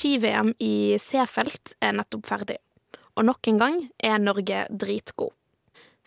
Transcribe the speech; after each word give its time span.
Ski-VM 0.00 0.54
i 0.64 0.96
Seefeld 0.96 1.74
er 1.84 1.92
nettopp 1.92 2.24
ferdig, 2.24 2.54
og 3.20 3.26
nok 3.28 3.48
en 3.50 3.58
gang 3.60 3.74
er 4.00 4.22
Norge 4.22 4.62
dritgod. 4.72 5.34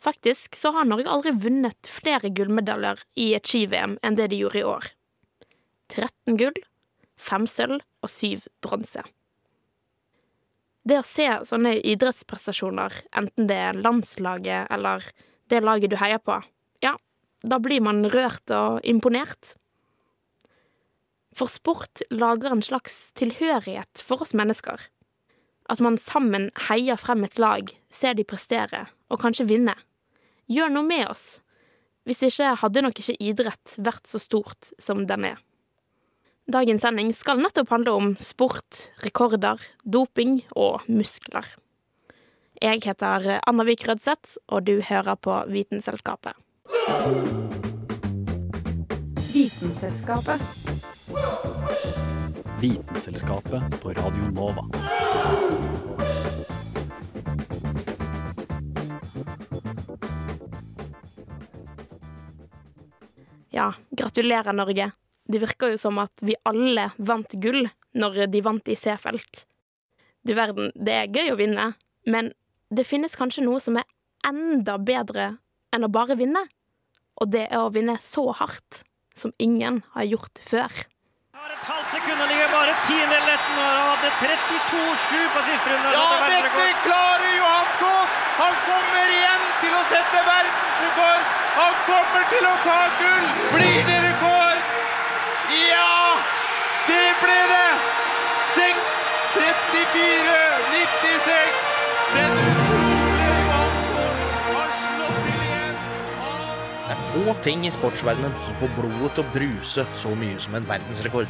Faktisk 0.02 0.58
så 0.58 0.72
har 0.74 0.88
Norge 0.90 1.12
aldri 1.14 1.36
vunnet 1.44 1.90
flere 1.94 2.32
gullmedaljer 2.34 3.04
i 3.22 3.28
et 3.38 3.46
ski-VM 3.46 4.00
enn 4.02 4.18
det 4.18 4.32
de 4.32 4.40
gjorde 4.42 4.64
i 4.64 4.66
år. 4.66 4.88
13 5.94 6.40
gull, 6.42 6.58
5 7.22 7.46
sølv 7.54 7.86
og 8.02 8.10
7 8.10 8.50
bronse. 8.66 9.06
Det 10.90 10.98
å 10.98 11.06
se 11.06 11.30
sånne 11.46 11.76
idrettsprestasjoner, 11.94 12.98
enten 13.14 13.52
det 13.52 13.60
er 13.70 13.78
landslaget 13.78 14.74
eller 14.74 15.06
det 15.54 15.62
laget 15.62 15.94
du 15.94 16.00
heier 16.02 16.18
på, 16.18 16.42
ja, 16.82 16.98
da 17.46 17.62
blir 17.62 17.86
man 17.86 18.08
rørt 18.10 18.58
og 18.58 18.82
imponert. 18.82 19.54
For 21.34 21.50
sport 21.50 22.04
lager 22.14 22.54
en 22.54 22.62
slags 22.62 23.12
tilhørighet 23.18 24.02
for 24.06 24.22
oss 24.22 24.36
mennesker. 24.38 24.78
At 25.72 25.80
man 25.82 25.98
sammen 25.98 26.52
heier 26.68 27.00
frem 27.00 27.24
et 27.26 27.40
lag, 27.42 27.72
ser 27.90 28.14
de 28.14 28.26
prestere, 28.28 28.86
og 29.10 29.22
kanskje 29.24 29.48
vinne. 29.50 29.76
Gjør 30.52 30.74
noe 30.74 30.86
med 30.86 31.08
oss. 31.08 31.40
Hvis 32.04 32.22
ikke 32.28 32.52
hadde 32.60 32.84
nok 32.84 33.00
ikke 33.00 33.16
idrett 33.24 33.76
vært 33.80 34.10
så 34.12 34.20
stort 34.20 34.74
som 34.78 35.06
den 35.08 35.32
er. 35.32 35.42
Dagens 36.52 36.84
sending 36.84 37.14
skal 37.16 37.40
nettopp 37.40 37.72
handle 37.72 37.94
om 37.96 38.10
sport, 38.20 38.90
rekorder, 39.06 39.62
doping 39.88 40.42
og 40.60 40.84
muskler. 40.92 41.48
Jeg 42.60 42.84
heter 42.84 43.40
Anna 43.48 43.64
Vik 43.68 43.88
Rødseth, 43.88 44.36
og 44.52 44.68
du 44.68 44.82
hører 44.84 45.16
på 45.16 45.40
Vitenselskapet. 45.48 46.36
Vitenselskapet. 49.34 50.93
Vitenselskapet 52.62 53.82
på 53.82 53.94
Radio 53.94 54.30
Nova. 54.32 54.66
Ja, 63.50 63.74
gratulerer, 63.92 64.54
Norge. 64.54 64.92
Det 65.26 65.40
virker 65.40 65.74
jo 65.74 65.78
som 65.78 66.00
at 66.02 66.24
vi 66.26 66.36
alle 66.48 66.90
vant 66.98 67.36
gull 67.40 67.68
når 67.94 68.26
de 68.32 68.42
vant 68.42 68.72
i 68.72 68.76
Seefeld. 68.76 69.44
Du 70.24 70.34
verden, 70.34 70.72
det 70.76 70.96
er 70.96 71.12
gøy 71.12 71.34
å 71.34 71.38
vinne, 71.40 71.68
men 72.08 72.32
det 72.74 72.88
finnes 72.88 73.16
kanskje 73.20 73.44
noe 73.46 73.62
som 73.62 73.78
er 73.78 73.86
enda 74.26 74.80
bedre 74.80 75.36
enn 75.76 75.86
å 75.86 75.92
bare 75.92 76.18
vinne. 76.18 76.46
Og 77.22 77.30
det 77.36 77.46
er 77.50 77.62
å 77.62 77.72
vinne 77.76 78.00
så 78.02 78.32
hardt 78.40 78.82
som 79.14 79.36
ingen 79.38 79.84
har 79.94 80.10
gjort 80.10 80.42
før. 80.42 80.72
Har 81.34 81.50
et 81.58 81.66
halvt 81.74 81.90
sekund 81.96 82.18
og 82.24 82.28
ligger 82.32 82.50
bare 82.58 82.74
tiendedel 82.88 83.30
etter 83.36 83.52
når 83.58 83.66
han 83.70 83.78
hadde 83.92 84.10
32,7 84.18 85.34
på 85.36 85.40
siste 85.48 85.68
runde. 85.72 85.88
Ja, 85.98 86.08
dette 86.34 86.66
klarer 86.88 87.32
Johan 87.38 87.70
Kaas! 87.80 88.12
Han 88.42 88.54
kommer 88.68 89.08
igjen 89.16 89.44
til 89.64 89.74
å 89.74 89.84
sette 89.94 90.18
verdensrekord! 90.28 91.24
Han 91.56 91.74
kommer 91.88 92.24
til 92.34 92.44
å 92.52 92.54
ta 92.68 92.82
gull! 93.00 93.26
Blir 93.56 93.82
det 93.90 94.00
rekord? 94.06 94.60
Ja! 95.72 95.96
Det 96.92 97.10
ble 97.24 97.40
det! 97.54 97.72
6.34,96! 98.60 101.58
Den 102.14 102.34
få 107.14 107.34
ting 107.46 107.68
i 107.68 107.72
sportsverdenen 107.74 108.34
som 108.46 108.56
får 108.58 108.72
blodet 108.74 109.12
til 109.14 109.22
å 109.22 109.32
bruse 109.36 109.84
så 110.02 110.14
mye 110.18 110.40
som 110.42 110.56
en 110.58 110.66
verdensrekord. 110.66 111.30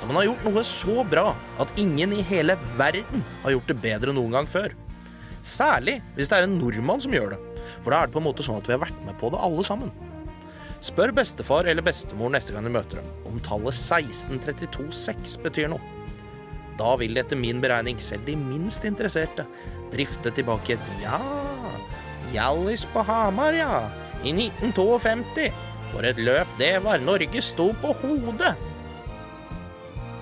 Når 0.00 0.08
man 0.08 0.18
har 0.18 0.24
gjort 0.30 0.46
noe 0.46 0.62
så 0.64 1.02
bra 1.04 1.24
at 1.60 1.74
ingen 1.80 2.14
i 2.16 2.24
hele 2.24 2.56
verden 2.78 3.24
har 3.42 3.52
gjort 3.52 3.68
det 3.68 3.76
bedre 3.82 4.14
noen 4.16 4.32
gang 4.38 4.48
før. 4.48 4.72
Særlig 5.44 5.98
hvis 6.16 6.32
det 6.32 6.38
er 6.38 6.48
en 6.48 6.56
nordmann 6.56 7.02
som 7.04 7.12
gjør 7.12 7.34
det, 7.34 7.40
for 7.84 7.92
da 7.92 8.00
er 8.00 8.08
det 8.08 8.16
på 8.16 8.22
en 8.22 8.26
måte 8.30 8.46
sånn 8.46 8.62
at 8.62 8.70
vi 8.70 8.74
har 8.74 8.82
vært 8.86 9.04
med 9.04 9.18
på 9.20 9.28
det 9.34 9.42
alle 9.44 9.66
sammen. 9.68 9.92
Spør 10.82 11.12
bestefar 11.14 11.68
eller 11.68 11.84
bestemor 11.84 12.32
neste 12.32 12.56
gang 12.56 12.64
du 12.66 12.72
møter 12.72 13.02
dem 13.02 13.28
om 13.28 13.42
tallet 13.44 13.76
16326 13.76 15.36
betyr 15.44 15.70
noe. 15.74 15.92
Da 16.80 16.96
vil 16.98 17.20
etter 17.20 17.36
min 17.38 17.60
beregning, 17.60 18.00
selv 18.00 18.24
de 18.26 18.38
minst 18.40 18.88
interesserte, 18.88 19.44
drifte 19.92 20.32
tilbake 20.32 20.78
et 20.78 20.94
ja, 21.04 21.20
Hjallis 22.32 22.86
på 22.88 23.04
Hamar, 23.04 23.52
ja, 23.52 23.82
i 24.22 24.34
1952. 24.34 25.48
For 25.92 26.08
et 26.08 26.20
løp 26.20 26.52
det 26.60 26.74
var, 26.84 27.02
Norge 27.04 27.42
sto 27.44 27.70
på 27.82 27.92
hodet. 28.02 28.54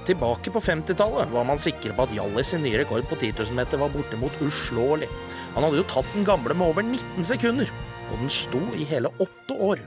Tilbake 0.08 0.50
på 0.50 0.62
50-tallet 0.64 1.30
var 1.30 1.46
man 1.46 1.60
sikre 1.60 1.94
på 1.94 2.06
at 2.06 2.14
Jallis 2.16 2.50
sin 2.50 2.64
nye 2.64 2.80
rekord 2.80 3.04
på 3.06 3.18
10 3.20 3.34
000 3.44 3.58
meter 3.58 3.78
var 3.78 3.92
bortimot 3.94 4.40
uslåelig. 4.42 5.10
Han 5.54 5.66
hadde 5.66 5.82
jo 5.82 5.88
tatt 5.90 6.08
den 6.14 6.26
gamle 6.26 6.56
med 6.56 6.72
over 6.72 6.86
19 6.86 7.26
sekunder, 7.26 7.70
og 8.10 8.22
den 8.22 8.32
sto 8.32 8.62
i 8.78 8.86
hele 8.90 9.12
åtte 9.22 9.56
år. 9.70 9.82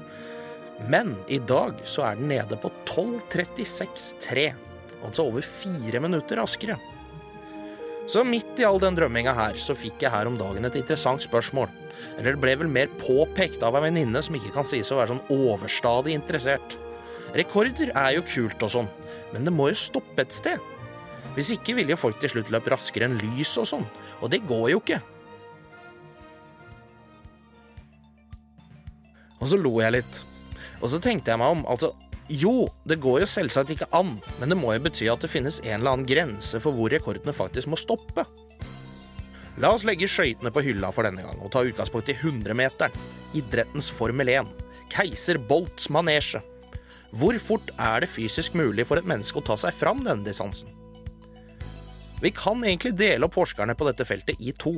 Men 0.91 1.15
i 1.31 1.39
dag 1.39 1.81
så 1.87 2.05
er 2.07 2.19
den 2.19 2.29
nede 2.31 2.59
på 2.59 2.71
12.36,3, 2.89 4.47
altså 5.03 5.27
over 5.27 5.45
fire 5.47 6.01
minutter 6.03 6.39
raskere. 6.39 6.77
Så 8.07 8.23
midt 8.27 8.59
i 8.59 8.65
all 8.67 8.81
den 8.83 8.97
drømminga 8.97 9.31
her, 9.35 9.57
så 9.59 9.75
fikk 9.77 10.03
jeg 10.03 10.11
her 10.11 10.27
om 10.27 10.35
dagen 10.39 10.67
et 10.67 10.75
interessant 10.75 11.23
spørsmål. 11.23 11.71
Eller 12.17 12.35
det 12.35 12.41
ble 12.43 12.55
vel 12.59 12.71
mer 12.71 12.91
påpekt 12.99 13.63
av 13.63 13.77
ei 13.79 13.85
venninne 13.85 14.21
som 14.25 14.35
ikke 14.35 14.51
kan 14.57 14.67
sies 14.67 14.91
å 14.91 14.99
være 14.99 15.13
sånn 15.13 15.23
overstadig 15.33 16.15
interessert. 16.17 16.75
Rekorder 17.33 17.93
er 17.95 18.11
jo 18.17 18.25
kult 18.27 18.67
og 18.67 18.73
sånn, 18.75 18.91
men 19.31 19.47
det 19.47 19.55
må 19.55 19.69
jo 19.71 19.79
stoppe 19.79 20.25
et 20.25 20.35
sted. 20.35 20.61
Hvis 21.33 21.53
ikke 21.55 21.77
vil 21.79 21.89
jo 21.89 21.97
folk 21.97 22.19
til 22.21 22.35
slutt 22.35 22.51
løpe 22.53 22.73
raskere 22.75 23.07
enn 23.07 23.17
lys 23.21 23.55
og 23.61 23.69
sånn, 23.71 23.87
og 24.19 24.29
det 24.29 24.43
går 24.49 24.67
jo 24.75 24.83
ikke. 24.83 24.99
Og 29.39 29.49
så 29.49 29.57
lo 29.59 29.73
jeg 29.81 29.95
litt. 29.95 30.19
Og 30.83 30.91
så 30.91 30.99
tenkte 31.03 31.31
jeg 31.31 31.39
meg 31.39 31.55
om, 31.55 31.63
altså 31.71 31.93
jo, 32.31 32.69
det 32.87 33.01
går 33.03 33.23
jo 33.23 33.27
selvsagt 33.27 33.73
ikke 33.73 33.89
an, 33.95 34.15
men 34.39 34.51
det 34.51 34.57
må 34.59 34.71
jo 34.75 34.83
bety 34.85 35.09
at 35.11 35.23
det 35.23 35.31
finnes 35.31 35.59
en 35.65 35.81
eller 35.81 35.95
annen 35.95 36.07
grense 36.07 36.61
for 36.63 36.75
hvor 36.75 36.93
rekordene 36.93 37.35
faktisk 37.35 37.71
må 37.71 37.79
stoppe. 37.79 38.23
La 39.61 39.73
oss 39.75 39.83
legge 39.85 40.07
skøytene 40.09 40.49
på 40.53 40.63
hylla 40.65 40.89
for 40.95 41.05
denne 41.05 41.25
gang 41.25 41.41
og 41.43 41.51
ta 41.53 41.61
utgangspunkt 41.67 42.09
i 42.09 42.15
100-meteren, 42.15 42.95
idrettens 43.37 43.91
Formel 43.93 44.31
1, 44.31 44.49
keiser 44.93 45.37
Bolts 45.37 45.91
manesje. 45.93 46.41
Hvor 47.13 47.37
fort 47.37 47.69
er 47.77 48.01
det 48.01 48.09
fysisk 48.09 48.55
mulig 48.57 48.87
for 48.89 48.97
et 48.97 49.09
menneske 49.09 49.37
å 49.37 49.45
ta 49.45 49.59
seg 49.59 49.75
fram 49.77 50.01
denne 50.01 50.25
distansen? 50.25 50.71
Vi 52.23 52.31
kan 52.33 52.63
egentlig 52.63 52.95
dele 52.97 53.27
opp 53.27 53.35
forskerne 53.35 53.75
på 53.77 53.85
dette 53.89 54.07
feltet 54.07 54.39
i 54.39 54.55
to. 54.55 54.77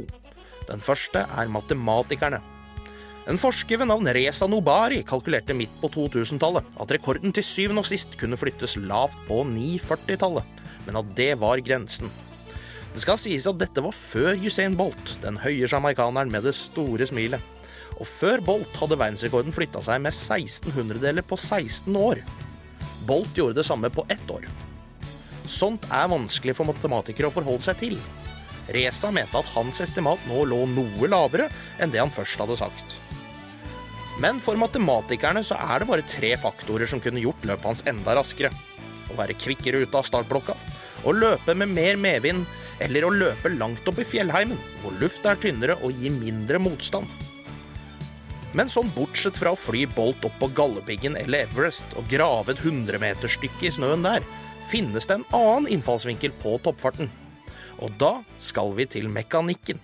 Den 0.65 0.81
første 0.81 1.21
er 1.23 1.51
matematikerne. 1.53 2.41
En 3.25 3.39
forsker 3.41 3.79
ved 3.81 3.89
navn 3.89 4.05
Reza 4.13 4.45
Nobari 4.45 4.99
kalkulerte 5.07 5.55
midt 5.57 5.73
på 5.81 5.89
2000-tallet 5.95 6.67
at 6.77 6.91
rekorden 6.93 7.33
til 7.33 7.45
syvende 7.45 7.81
og 7.81 7.87
sist 7.89 8.13
kunne 8.19 8.37
flyttes 8.37 8.75
lavt 8.77 9.17
på 9.25 9.39
940-tallet, 9.49 10.45
men 10.85 10.99
at 11.01 11.09
det 11.17 11.31
var 11.41 11.63
grensen. 11.65 12.11
Det 12.93 13.01
skal 13.01 13.17
sies 13.19 13.47
at 13.49 13.57
dette 13.57 13.81
var 13.81 13.95
før 13.97 14.37
Usain 14.45 14.77
Bolt, 14.77 15.15
den 15.23 15.39
høye 15.41 15.65
jamaicaneren 15.65 16.29
med 16.31 16.45
det 16.45 16.53
store 16.55 17.07
smilet. 17.09 17.41
Og 17.97 18.05
før 18.05 18.43
Bolt 18.45 18.77
hadde 18.77 18.99
verdensrekorden 19.01 19.55
flytta 19.55 19.81
seg 19.87 20.03
med 20.05 20.13
16 20.13 20.75
hundredeler 20.75 21.25
på 21.25 21.39
16 21.39 21.97
år. 21.97 22.21
Bolt 23.09 23.33
gjorde 23.33 23.57
det 23.57 23.65
samme 23.65 23.89
på 23.89 24.05
ett 24.13 24.29
år. 24.29 24.45
Sånt 25.49 25.89
er 25.89 26.11
vanskelig 26.13 26.55
for 26.59 26.69
matematikere 26.69 27.31
å 27.31 27.33
forholde 27.33 27.65
seg 27.65 27.81
til. 27.81 27.97
Reza 28.75 29.09
mente 29.13 29.41
at 29.41 29.51
hans 29.57 29.81
estimat 29.81 30.21
nå 30.29 30.45
lå 30.49 30.61
noe 30.69 31.09
lavere 31.09 31.49
enn 31.81 31.91
det 31.93 32.01
han 32.01 32.13
først 32.13 32.39
hadde 32.41 32.61
sagt. 32.61 32.99
Men 34.23 34.39
for 34.39 34.55
matematikerne 34.59 35.43
så 35.43 35.57
er 35.59 35.81
det 35.81 35.89
bare 35.89 36.07
tre 36.07 36.31
faktorer 36.39 36.87
som 36.87 37.01
kunne 37.03 37.23
gjort 37.23 37.43
løpet 37.47 37.67
hans 37.67 37.83
enda 37.89 38.15
raskere. 38.15 38.51
Å 39.11 39.17
være 39.17 39.35
kvikkere 39.37 39.83
ute 39.83 39.99
av 39.99 40.07
startblokka, 40.07 40.55
å 41.05 41.13
løpe 41.13 41.55
med 41.57 41.73
mer 41.75 41.99
medvind, 41.99 42.45
eller 42.79 43.05
å 43.05 43.13
løpe 43.13 43.51
langt 43.55 43.87
opp 43.87 43.99
i 44.01 44.07
fjellheimen, 44.07 44.57
hvor 44.81 44.95
lufta 45.01 45.33
er 45.33 45.41
tynnere 45.43 45.77
og 45.83 45.99
gir 45.99 46.15
mindre 46.15 46.59
motstand. 46.59 47.07
Men 48.55 48.71
sånn 48.71 48.87
bortsett 48.95 49.35
fra 49.35 49.51
å 49.51 49.59
fly 49.59 49.83
Bolt 49.97 50.23
opp 50.27 50.35
på 50.39 50.47
Galdhøpiggen 50.55 51.17
eller 51.19 51.43
Everest 51.43 51.91
og 51.99 52.07
grave 52.11 52.53
et 52.53 52.61
100-meterstykke 52.63 53.67
i 53.67 53.73
snøen 53.75 54.05
der, 54.05 54.23
finnes 54.71 55.07
det 55.09 55.19
en 55.19 55.27
annen 55.35 55.67
innfallsvinkel 55.75 56.31
på 56.39 56.55
toppfarten. 56.63 57.11
Og 57.83 57.91
da 57.99 58.21
skal 58.39 58.71
vi 58.77 58.87
til 58.87 59.11
mekanikken. 59.11 59.81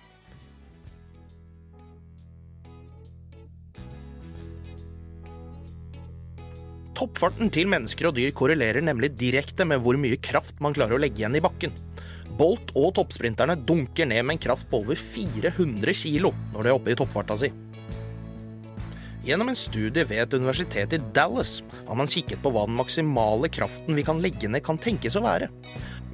Toppfarten 7.02 7.48
til 7.50 7.66
mennesker 7.66 8.06
og 8.06 8.14
dyr 8.14 8.30
korrelerer 8.30 8.84
nemlig 8.86 9.08
direkte 9.18 9.64
med 9.66 9.80
hvor 9.82 9.96
mye 9.98 10.20
kraft 10.22 10.60
man 10.62 10.74
klarer 10.76 10.94
å 10.94 11.00
legge 11.02 11.18
igjen 11.18 11.34
i 11.34 11.40
bakken. 11.42 11.72
Bolt 12.38 12.68
og 12.78 12.92
toppsprinterne 12.94 13.56
dunker 13.66 14.06
ned 14.06 14.22
med 14.22 14.36
en 14.36 14.42
kraft 14.44 14.68
på 14.70 14.78
over 14.84 14.94
400 14.94 15.96
kilo 15.98 16.30
når 16.52 16.62
de 16.62 16.70
er 16.70 16.76
oppe 16.76 16.92
i 16.92 16.98
toppfarta 17.00 17.34
si. 17.40 17.48
Gjennom 19.26 19.50
en 19.50 19.58
studie 19.58 20.04
ved 20.06 20.22
et 20.22 20.36
universitet 20.38 20.94
i 20.94 21.00
Dallas 21.16 21.56
har 21.88 21.98
man 21.98 22.10
kikket 22.10 22.38
på 22.44 22.52
hva 22.54 22.68
den 22.68 22.78
maksimale 22.78 23.50
kraften 23.50 23.98
vi 23.98 24.04
kan 24.06 24.22
legge 24.22 24.50
ned, 24.50 24.62
kan 24.62 24.78
tenkes 24.78 25.18
å 25.18 25.24
være. 25.26 25.48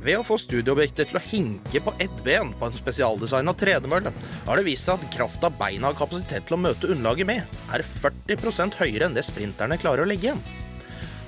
Ved 0.01 0.17
å 0.17 0.25
få 0.25 0.39
studieobjekter 0.41 1.11
til 1.11 1.19
å 1.21 1.25
hinke 1.25 1.83
på 1.85 1.93
ett 2.01 2.23
ben 2.25 2.55
på 2.57 2.69
en 2.71 2.77
spesialdesigna 2.77 3.53
tredemølle, 3.61 4.15
har 4.47 4.57
det 4.57 4.65
vist 4.71 4.89
seg 4.89 4.97
at 4.97 5.13
krafta 5.19 5.53
beina 5.53 5.91
har 5.91 6.01
kapasitet 6.01 6.49
til 6.49 6.57
å 6.57 6.63
møte 6.65 6.89
underlaget 6.95 7.29
med, 7.29 7.61
er 7.77 7.85
40% 7.85 8.81
høyere 8.81 9.11
enn 9.11 9.21
det 9.21 9.27
sprinterne 9.29 9.81
klarer 9.81 10.07
å 10.07 10.09
legge 10.09 10.31
igjen. 10.31 10.43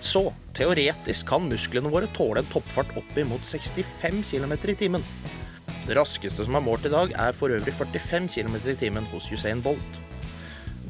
Så 0.00 0.22
teoretisk 0.56 1.28
kan 1.28 1.48
musklene 1.48 1.92
våre 1.92 2.08
tåle 2.16 2.40
en 2.40 2.52
toppfart 2.52 2.94
opp 2.96 3.18
imot 3.20 3.44
65 3.44 4.22
km 4.24 4.54
i 4.72 4.76
timen. 4.80 5.04
Det 5.86 5.96
raskeste 5.96 6.44
som 6.46 6.56
er 6.56 6.64
målt 6.64 6.86
i 6.88 6.92
dag, 6.92 7.12
er 7.12 7.36
for 7.36 7.52
øvrig 7.52 7.74
45 7.74 8.28
km 8.32 8.56
i 8.72 8.78
timen 8.80 9.06
hos 9.12 9.28
Usain 9.32 9.62
Bolt. 9.64 10.00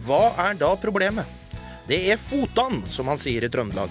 Hva 0.06 0.30
er 0.46 0.56
da 0.60 0.74
problemet? 0.80 1.26
Det 1.88 1.98
er 2.12 2.22
fotene, 2.22 2.84
som 2.88 3.10
han 3.10 3.18
sier 3.18 3.44
i 3.44 3.50
Trøndelag. 3.50 3.90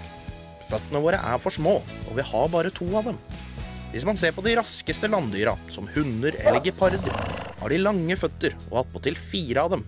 Føttene 0.70 1.02
våre 1.04 1.20
er 1.20 1.42
for 1.42 1.54
små, 1.54 1.80
og 1.82 2.16
vi 2.16 2.26
har 2.26 2.52
bare 2.54 2.72
to 2.74 2.88
av 2.96 3.10
dem. 3.10 3.20
Hvis 3.90 4.06
man 4.06 4.20
ser 4.22 4.36
på 4.38 4.44
de 4.46 4.54
raskeste 4.60 5.10
landdyra, 5.10 5.56
som 5.74 5.90
hunder 5.96 6.36
eller 6.44 6.62
geparder, 6.64 7.02
har 7.60 7.74
de 7.74 7.82
lange 7.82 8.18
føtter 8.22 8.54
og 8.70 8.84
attpåtil 8.84 9.18
fire 9.18 9.66
av 9.66 9.74
dem. 9.74 9.86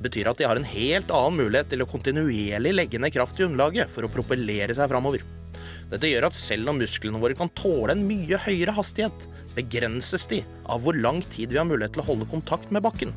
Det 0.00 0.06
betyr 0.08 0.30
at 0.30 0.38
de 0.40 0.46
har 0.48 0.56
en 0.56 0.64
helt 0.64 1.10
annen 1.12 1.42
mulighet 1.42 1.66
til 1.68 1.82
å 1.84 1.86
kontinuerlig 1.88 2.70
legge 2.72 2.96
ned 2.96 3.12
kraft 3.12 3.36
i 3.36 3.44
underlaget 3.44 3.90
for 3.92 4.06
å 4.06 4.08
propellere 4.08 4.72
seg 4.72 4.88
framover. 4.88 5.20
Dette 5.90 6.08
gjør 6.08 6.30
at 6.30 6.36
selv 6.38 6.70
om 6.72 6.78
musklene 6.80 7.20
våre 7.20 7.36
kan 7.36 7.50
tåle 7.52 7.92
en 7.92 8.06
mye 8.08 8.38
høyere 8.40 8.72
hastighet, 8.72 9.26
begrenses 9.52 10.24
de 10.30 10.38
av 10.64 10.80
hvor 10.86 10.96
lang 10.96 11.20
tid 11.34 11.52
vi 11.52 11.58
har 11.60 11.68
mulighet 11.68 11.92
til 11.98 12.00
å 12.00 12.06
holde 12.06 12.28
kontakt 12.30 12.72
med 12.72 12.86
bakken. 12.86 13.12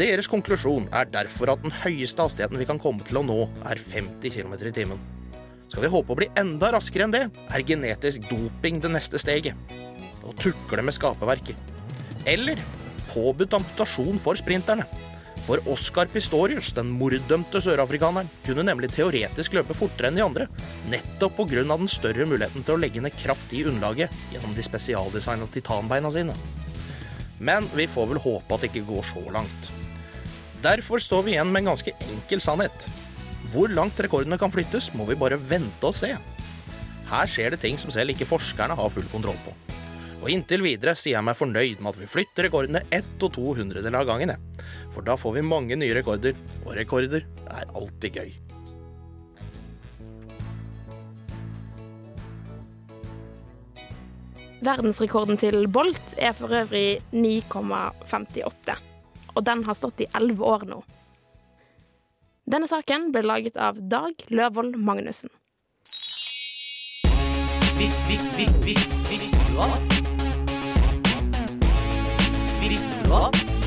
Deres 0.00 0.26
konklusjon 0.26 0.88
er 0.90 1.06
derfor 1.14 1.52
at 1.54 1.62
den 1.62 1.76
høyeste 1.84 2.26
hastigheten 2.26 2.58
vi 2.58 2.66
kan 2.66 2.82
komme 2.82 3.06
til 3.06 3.20
å 3.20 3.22
nå, 3.28 3.38
er 3.70 3.78
50 3.78 4.34
km 4.34 4.56
i 4.58 4.74
timen. 4.74 5.04
Skal 5.68 5.84
vi 5.84 5.92
håpe 5.92 6.10
å 6.10 6.18
bli 6.18 6.26
enda 6.42 6.72
raskere 6.74 7.06
enn 7.06 7.14
det, 7.14 7.28
er 7.54 7.66
genetisk 7.70 8.26
doping 8.26 8.80
det 8.82 8.90
neste 8.96 9.22
steget. 9.22 9.54
Å 10.26 10.34
tukle 10.42 10.82
med 10.82 10.98
skaperverket. 10.98 11.70
Eller 12.26 12.58
påbudt 13.12 13.54
amputasjon 13.60 14.18
for 14.26 14.42
sprinterne. 14.42 14.88
For 15.48 15.62
Oscar 15.72 16.10
Pistorius, 16.12 16.74
den 16.76 16.90
morddømte 16.92 17.62
sørafrikaneren, 17.64 18.28
kunne 18.44 18.66
nemlig 18.68 18.90
teoretisk 18.92 19.54
løpe 19.56 19.72
fortere 19.72 20.10
enn 20.10 20.18
de 20.18 20.24
andre, 20.26 20.44
nettopp 20.92 21.38
pga. 21.38 21.62
den 21.64 21.88
større 21.88 22.26
muligheten 22.28 22.66
til 22.66 22.74
å 22.74 22.80
legge 22.82 23.00
ned 23.00 23.16
kraft 23.16 23.54
i 23.56 23.62
underlaget 23.64 24.12
gjennom 24.28 24.52
de 24.52 24.66
spesialdesigna 24.66 25.48
titanbeina 25.48 26.10
sine. 26.12 26.34
Men 27.40 27.64
vi 27.72 27.86
får 27.88 28.10
vel 28.10 28.20
håpe 28.20 28.54
at 28.54 28.60
det 28.60 28.68
ikke 28.74 28.90
går 28.90 29.08
så 29.08 29.22
langt. 29.32 29.70
Derfor 30.60 31.00
står 31.00 31.24
vi 31.24 31.32
igjen 31.32 31.48
med 31.48 31.62
en 31.62 31.70
ganske 31.72 31.96
enkel 32.10 32.44
sannhet. 32.44 32.88
Hvor 33.48 33.72
langt 33.72 34.00
rekordene 34.04 34.36
kan 34.36 34.52
flyttes, 34.52 34.90
må 34.92 35.06
vi 35.08 35.16
bare 35.16 35.40
vente 35.40 35.88
og 35.88 35.96
se. 35.96 36.12
Her 37.08 37.30
skjer 37.30 37.54
det 37.54 37.62
ting 37.64 37.80
som 37.80 37.94
selv 37.94 38.12
ikke 38.12 38.28
forskerne 38.28 38.76
har 38.76 38.92
full 38.92 39.08
kontroll 39.08 39.38
på. 39.46 39.56
Og 40.18 40.28
inntil 40.34 40.66
videre 40.66 40.92
sier 40.98 41.16
jeg 41.16 41.24
meg 41.24 41.40
fornøyd 41.40 41.80
med 41.80 41.94
at 41.94 42.02
vi 42.02 42.10
flytter 42.10 42.50
rekordene 42.50 42.84
ett 42.92 43.16
og 43.22 43.32
to 43.32 43.54
hundredeler 43.56 44.02
av 44.02 44.12
gangen. 44.12 44.36
jeg. 44.36 44.47
For 44.94 45.06
da 45.06 45.16
får 45.20 45.38
vi 45.38 45.46
mange 45.46 45.78
nye 45.78 45.94
rekorder, 45.96 46.36
og 46.64 46.76
rekorder 46.78 47.24
er 47.46 47.72
alltid 47.74 48.20
gøy. 48.20 48.36
Verdensrekorden 54.58 55.38
til 55.38 55.68
Bolt 55.70 56.14
er 56.18 56.32
for 56.34 56.50
øvrig 56.50 56.98
9,58, 57.14 58.74
og 59.34 59.44
den 59.46 59.62
har 59.64 59.76
stått 59.78 60.02
i 60.02 60.08
elleve 60.18 60.44
år 60.44 60.66
nå. 60.66 60.80
Denne 62.48 62.66
saken 62.66 63.10
ble 63.12 63.22
laget 63.22 63.58
av 63.60 63.78
Dag 63.78 64.24
Løvold 64.32 64.74
Magnussen. 64.80 65.30
Hvis 67.78 67.94
visst, 68.08 68.32
visst, 68.38 68.58
visst, 68.64 68.96
visste 69.10 69.44
du 69.50 69.60
at? 69.62 69.94
Hvis 72.64 72.90
du 73.04 73.14
at? 73.14 73.57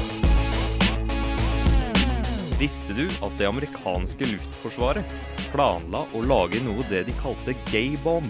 Visste 2.62 2.94
du 2.94 3.08
at 3.26 3.38
det 3.40 3.48
amerikanske 3.50 4.28
luftforsvaret 4.36 5.14
planla 5.50 6.04
å 6.14 6.20
lage 6.30 6.60
noe 6.62 6.84
det 6.92 7.08
de 7.08 7.16
kalte 7.18 7.56
gay 7.72 7.96
bomb? 8.04 8.28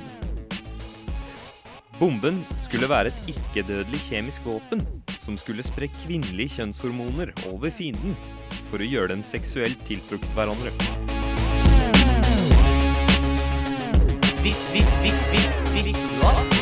Bomben 1.97 2.39
skulle 2.63 2.87
være 2.87 3.11
et 3.11 3.33
ikke-dødelig 3.33 3.99
kjemisk 4.05 4.47
våpen 4.47 4.85
som 5.19 5.35
skulle 5.35 5.67
spre 5.67 5.91
kvinnelige 5.99 6.55
kjønnshormoner 6.61 7.33
over 7.51 7.75
fienden 7.75 8.15
for 8.71 8.79
å 8.79 8.87
gjøre 8.87 9.11
dem 9.17 9.27
seksuelt 9.27 9.83
tiltrukket 9.89 10.31
hverandre. 10.39 10.71
Visst, 14.47 14.63
visst, 14.71 14.95
visst, 15.03 15.31
visst, 15.35 15.63
visst, 15.75 16.07
du 16.07 16.27
at? 16.31 16.60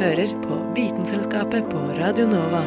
Hører 0.00 0.30
på 0.40 0.56
Vitenselskapet 0.76 1.66
på 1.70 1.78
Radio 1.98 2.24
Nova. 2.26 2.62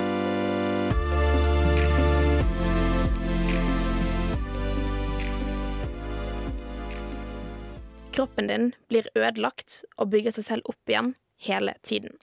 Kroppen 8.14 8.48
din 8.48 8.68
blir 8.88 9.10
ødelagt 9.18 9.80
og 9.98 10.12
bygger 10.14 10.36
seg 10.38 10.46
selv 10.46 10.70
opp 10.70 10.94
igjen 10.94 11.16
hele 11.48 11.74
tiden. 11.82 12.20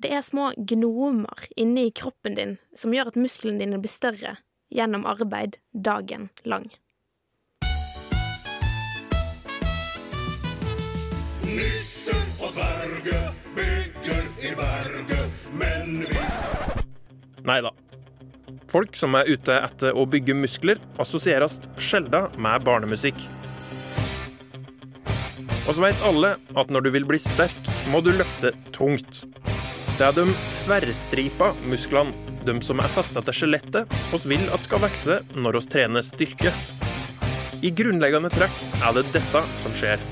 Det 0.00 0.08
er 0.08 0.24
små 0.24 0.54
gnomer 0.56 1.44
inni 1.60 1.90
kroppen 1.92 2.40
din 2.40 2.56
som 2.72 2.96
gjør 2.96 3.12
at 3.12 3.20
musklene 3.20 3.60
dine 3.60 3.82
blir 3.82 3.92
større 3.92 4.38
gjennom 4.72 5.04
arbeid 5.04 5.60
dagen 5.76 6.30
lang. 6.48 6.70
Nei 17.44 17.60
da. 17.64 17.72
Folk 18.72 18.96
som 18.98 19.14
er 19.18 19.28
ute 19.28 19.56
etter 19.60 19.96
å 19.96 20.06
bygge 20.08 20.34
muskler, 20.36 20.80
assosieres 21.00 21.60
sjelden 21.78 22.32
med 22.40 22.64
barnemusikk. 22.66 23.18
Og 25.64 25.76
så 25.76 25.80
vet 25.84 26.04
alle 26.04 26.34
at 26.60 26.72
når 26.72 26.86
du 26.86 26.90
vil 26.96 27.06
bli 27.08 27.20
sterk, 27.22 27.70
må 27.92 28.02
du 28.04 28.10
løfte 28.12 28.52
tungt. 28.74 29.22
Det 29.94 30.04
er 30.04 30.16
de 30.16 30.24
tverrstripa 30.58 31.52
musklene, 31.70 32.12
de 32.44 32.56
som 32.66 32.80
er 32.82 32.92
festa 32.92 33.22
til 33.24 33.38
skjelettet, 33.38 33.94
oss 34.12 34.26
vil 34.28 34.42
at 34.52 34.64
skal 34.66 34.82
vokse 34.82 35.20
når 35.38 35.60
oss 35.60 35.70
trener 35.70 36.04
styrke. 36.04 36.52
I 37.64 37.70
grunnleggende 37.72 38.32
trekk 38.34 38.58
er 38.84 38.98
det 38.98 39.06
dette 39.14 39.44
som 39.62 39.76
skjer. 39.78 40.02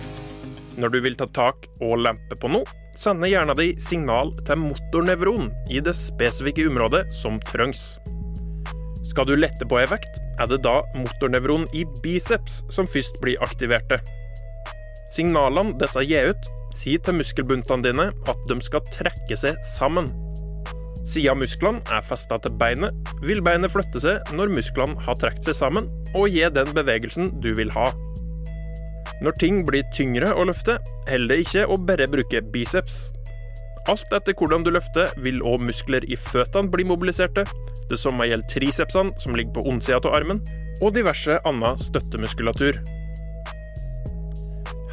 Når 0.80 0.94
du 0.94 1.02
vil 1.04 1.18
ta 1.20 1.26
tak 1.28 1.68
og 1.84 1.98
lempe 2.00 2.38
på 2.40 2.48
noe, 2.48 2.81
sender 2.98 3.30
hjernen 3.30 3.58
din 3.58 3.80
signal 3.80 4.32
til 4.46 4.60
motornevron 4.60 5.50
i 5.72 5.80
det 5.84 5.94
spesifikke 5.96 6.66
området 6.70 7.06
som 7.14 7.40
trengs. 7.48 7.82
Skal 9.08 9.26
du 9.26 9.34
lette 9.36 9.66
på 9.68 9.80
ei 9.80 9.86
vekt, 9.90 10.20
er 10.40 10.48
det 10.50 10.62
da 10.64 10.78
motornevron 10.96 11.66
i 11.76 11.84
biceps 12.04 12.62
som 12.72 12.88
først 12.88 13.18
blir 13.24 13.40
aktiverte. 13.44 13.98
Signalene 15.12 15.76
disse 15.80 16.04
gir 16.06 16.30
ut, 16.32 16.50
sier 16.72 17.02
til 17.04 17.18
muskelbuntene 17.18 17.84
dine 17.84 18.10
at 18.30 18.46
de 18.48 18.56
skal 18.64 18.84
trekke 18.94 19.36
seg 19.36 19.58
sammen. 19.74 20.08
Siden 21.02 21.40
musklene 21.42 21.82
er 21.90 22.04
festa 22.06 22.38
til 22.40 22.54
beinet, 22.56 22.94
vil 23.26 23.42
beinet 23.44 23.74
flytte 23.74 24.00
seg 24.00 24.32
når 24.38 24.54
musklene 24.54 25.02
har 25.02 25.18
trukket 25.18 25.50
seg 25.50 25.58
sammen, 25.58 25.90
og 26.14 26.30
gi 26.30 26.46
den 26.54 26.70
bevegelsen 26.76 27.34
du 27.42 27.52
vil 27.58 27.72
ha. 27.74 27.90
Når 29.22 29.36
ting 29.38 29.60
blir 29.62 29.86
tyngre 29.94 30.32
å 30.34 30.44
løfte, 30.48 30.80
holder 31.06 31.30
det 31.30 31.42
ikke 31.44 31.66
å 31.70 31.76
bare 31.86 32.08
bruke 32.10 32.40
biceps. 32.54 33.12
Alt 33.90 34.14
etter 34.14 34.34
hvordan 34.38 34.64
du 34.66 34.72
løfter, 34.74 35.12
vil 35.22 35.38
òg 35.46 35.62
muskler 35.62 36.02
i 36.10 36.18
føttene 36.18 36.70
bli 36.70 36.86
mobiliserte. 36.86 37.44
Det 37.90 37.98
samme 37.98 38.26
gjelder 38.26 38.50
tricepsene, 38.50 39.14
som 39.22 39.38
ligger 39.38 39.54
på 39.58 39.64
ondsida 39.70 40.00
av 40.02 40.18
armen, 40.18 40.42
og 40.82 40.94
diverse 40.96 41.38
annen 41.46 41.78
støttemuskulatur. 41.78 42.82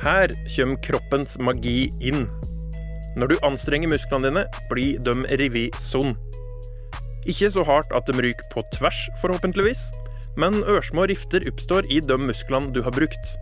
Her 0.03 0.33
kommer 0.45 0.79
kroppens 0.86 1.36
magi 1.41 1.89
inn. 2.05 2.27
Når 3.17 3.33
du 3.33 3.45
anstrenger 3.45 3.89
musklene 3.91 4.29
dine, 4.29 4.45
blir 4.69 5.01
de 5.05 5.25
revet 5.41 5.81
sonn. 5.81 6.13
Ikke 7.29 7.50
så 7.51 7.65
hardt 7.65 7.91
at 7.98 8.07
de 8.07 8.21
ryker 8.21 8.45
på 8.53 8.63
tvers, 8.77 9.07
forhåpentligvis, 9.21 9.89
men 10.39 10.62
ørsmå 10.69 11.09
rifter 11.09 11.43
oppstår 11.50 11.89
i 11.89 12.00
de 12.05 12.17
musklene 12.21 12.71
du 12.74 12.83
har 12.86 12.93
brukt. 12.95 13.38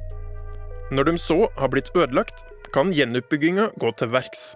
Når 0.92 1.10
de 1.10 1.18
så 1.20 1.48
har 1.58 1.72
blitt 1.74 1.92
ødelagt, 1.96 2.46
kan 2.74 2.94
gjenoppbygginga 2.96 3.72
gå 3.80 3.92
til 4.00 4.12
verks. 4.14 4.54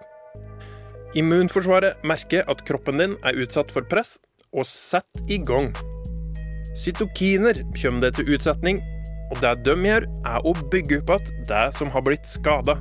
Immunforsvaret 1.17 2.03
merker 2.07 2.47
at 2.51 2.63
kroppen 2.67 3.01
din 3.01 3.17
er 3.27 3.39
utsatt 3.43 3.71
for 3.73 3.83
press, 3.87 4.17
og 4.55 4.67
setter 4.67 5.27
i 5.31 5.39
gang. 5.43 5.71
Cytokiner 6.79 7.59
kommer 7.75 8.07
det 8.07 8.15
til 8.15 8.31
utsetning, 8.35 8.79
og 9.31 9.39
det 9.43 9.57
de 9.65 9.75
gjør, 9.87 10.07
er 10.27 10.47
å 10.47 10.55
bygge 10.71 11.01
opp 11.01 11.11
igjen 11.17 11.45
det 11.51 11.65
som 11.75 11.91
har 11.91 12.03
blitt 12.07 12.27
skada. 12.27 12.77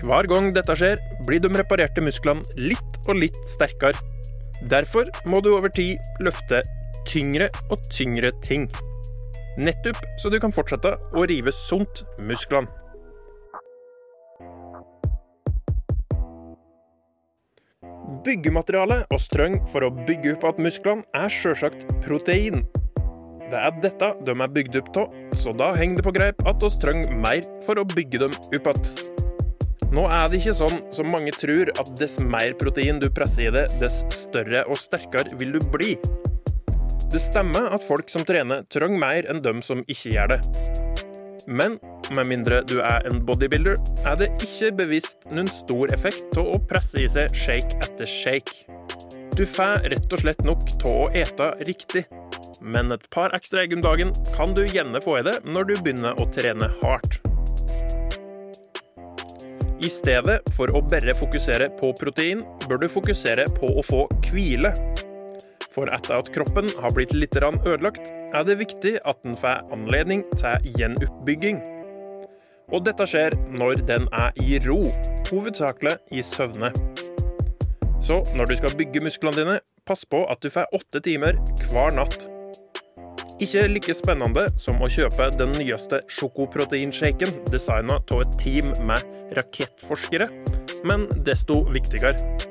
Hver 0.00 0.26
gang 0.30 0.50
dette 0.56 0.74
skjer, 0.78 1.00
blir 1.26 1.42
de 1.44 1.50
reparerte 1.54 2.02
musklene 2.02 2.42
litt 2.56 3.00
og 3.06 3.18
litt 3.20 3.36
sterkere. 3.46 3.98
Derfor 4.70 5.10
må 5.28 5.42
du 5.44 5.52
over 5.54 5.70
tid 5.72 6.00
løfte 6.24 6.62
tyngre 7.08 7.50
og 7.70 7.84
tyngre 7.92 8.32
ting. 8.44 8.68
Nettopp 9.60 9.98
så 10.16 10.30
du 10.32 10.38
kan 10.40 10.52
fortsette 10.54 10.94
å 11.12 11.22
rive 11.28 11.52
sunt 11.52 12.00
musklene. 12.16 12.70
Byggematerialet 18.24 19.12
og 19.12 19.20
strøng 19.20 19.58
for 19.68 19.84
å 19.84 19.90
bygge 20.08 20.32
opp 20.38 20.46
igjen 20.48 20.62
musklene 20.64 21.04
er 21.16 21.28
sjølsagt 21.32 21.84
protein. 22.06 22.64
Det 23.50 23.60
er 23.60 23.76
dette 23.84 24.10
de 24.24 24.32
er 24.32 24.54
bygd 24.56 24.80
opp 24.80 24.90
av, 25.02 25.20
så 25.36 25.52
da 25.56 25.74
henger 25.76 26.00
det 26.00 26.06
på 26.08 26.16
greip 26.16 26.40
at 26.48 26.64
oss 26.64 26.80
trenger 26.80 27.12
mer 27.20 27.44
for 27.66 27.80
å 27.80 27.84
bygge 27.92 28.22
dem 28.24 28.36
opp 28.36 28.56
igjen. 28.56 28.90
Nå 29.90 30.06
er 30.06 30.30
det 30.30 30.40
ikke 30.40 30.56
sånn 30.56 30.80
som 30.94 31.12
mange 31.12 31.36
tror, 31.36 31.72
at 31.82 31.92
dess 32.00 32.16
mer 32.22 32.56
protein 32.56 33.02
du 33.02 33.10
presser 33.12 33.50
i 33.50 33.54
det, 33.58 33.68
dess 33.82 34.04
større 34.14 34.64
og 34.70 34.80
sterkere 34.80 35.36
vil 35.40 35.58
du 35.58 35.64
bli. 35.74 35.96
Det 37.10 37.18
stemmer 37.18 37.72
at 37.74 37.82
folk 37.82 38.10
som 38.12 38.22
trener, 38.26 38.62
trenger 38.70 39.00
mer 39.02 39.26
enn 39.30 39.42
dem 39.42 39.62
som 39.66 39.80
ikke 39.90 40.12
gjør 40.14 40.30
det. 40.30 40.40
Men 41.50 41.78
med 42.14 42.28
mindre 42.30 42.60
du 42.66 42.76
er 42.78 43.06
en 43.08 43.18
bodybuilder, 43.26 43.78
er 44.06 44.18
det 44.20 44.28
ikke 44.44 44.70
bevisst 44.78 45.26
noen 45.30 45.50
stor 45.50 45.90
effekt 45.94 46.38
av 46.38 46.52
å 46.54 46.60
presse 46.70 47.02
i 47.02 47.08
seg 47.10 47.34
shake 47.34 47.80
etter 47.82 48.06
shake. 48.06 48.62
Du 49.34 49.42
får 49.46 49.88
rett 49.90 50.12
og 50.12 50.22
slett 50.22 50.44
nok 50.46 50.62
av 50.84 50.92
å 50.92 51.08
ete 51.16 51.50
riktig. 51.66 52.04
Men 52.60 52.92
et 52.94 53.08
par 53.10 53.34
ekstra 53.34 53.64
egg 53.64 53.74
om 53.74 53.82
dagen 53.82 54.14
kan 54.36 54.54
du 54.54 54.62
gjerne 54.66 55.02
få 55.02 55.18
i 55.18 55.26
det 55.26 55.40
når 55.48 55.70
du 55.70 55.74
begynner 55.80 56.18
å 56.20 56.28
trene 56.30 56.70
hardt. 56.82 57.18
I 59.80 59.88
stedet 59.88 60.42
for 60.52 60.68
å 60.76 60.82
bare 60.84 61.14
fokusere 61.16 61.70
på 61.78 61.94
protein, 61.96 62.42
bør 62.68 62.82
du 62.82 62.88
fokusere 62.92 63.46
på 63.56 63.70
å 63.80 63.84
få 63.86 64.02
hvile. 64.28 64.74
For 65.70 65.90
etter 65.94 66.16
at 66.18 66.30
kroppen 66.34 66.66
har 66.82 66.94
blitt 66.94 67.12
litt 67.14 67.36
ødelagt, 67.38 68.10
er 68.34 68.44
det 68.46 68.58
viktig 68.58 68.96
at 69.06 69.22
den 69.22 69.36
får 69.38 69.62
anledning 69.70 70.24
til 70.34 70.72
gjenoppbygging. 70.78 71.60
Og 72.70 72.84
dette 72.86 73.06
skjer 73.06 73.36
når 73.58 73.84
den 73.86 74.08
er 74.10 74.34
i 74.42 74.58
ro, 74.66 74.80
hovedsakelig 75.30 75.96
i 76.10 76.22
søvne. 76.22 76.72
Så 78.02 78.18
når 78.36 78.50
du 78.50 78.56
skal 78.58 78.76
bygge 78.78 79.02
musklene 79.04 79.38
dine, 79.38 79.56
pass 79.86 80.04
på 80.04 80.24
at 80.30 80.42
du 80.42 80.50
får 80.50 80.70
åtte 80.74 81.02
timer 81.06 81.38
hver 81.70 81.94
natt. 81.94 82.26
Ikke 83.40 83.64
like 83.70 83.94
spennende 83.96 84.48
som 84.60 84.82
å 84.82 84.90
kjøpe 84.90 85.30
den 85.38 85.54
nyeste 85.56 86.02
sjokoproteinshaken 86.12 87.46
designa 87.48 87.96
av 88.02 88.26
et 88.26 88.38
team 88.42 88.74
med 88.84 89.06
rakettforskere, 89.38 90.28
men 90.84 91.06
desto 91.24 91.62
viktigere. 91.70 92.49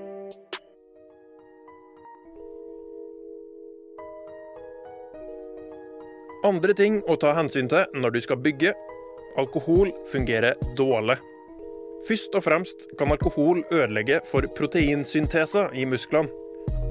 Andre 6.47 6.71
ting 6.71 7.01
å 7.11 7.17
ta 7.19 7.33
hensyn 7.35 7.67
til 7.67 7.99
når 7.99 8.13
du 8.15 8.21
skal 8.23 8.37
bygge. 8.39 8.71
Alkohol 9.39 9.89
fungerer 10.07 10.55
dårlig. 10.77 11.17
Først 12.07 12.35
og 12.39 12.45
fremst 12.45 12.85
kan 12.99 13.11
alkohol 13.11 13.59
ødelegge 13.67 14.21
for 14.27 14.47
proteinsyntesa 14.55 15.65
i 15.75 15.83
musklene. 15.83 16.31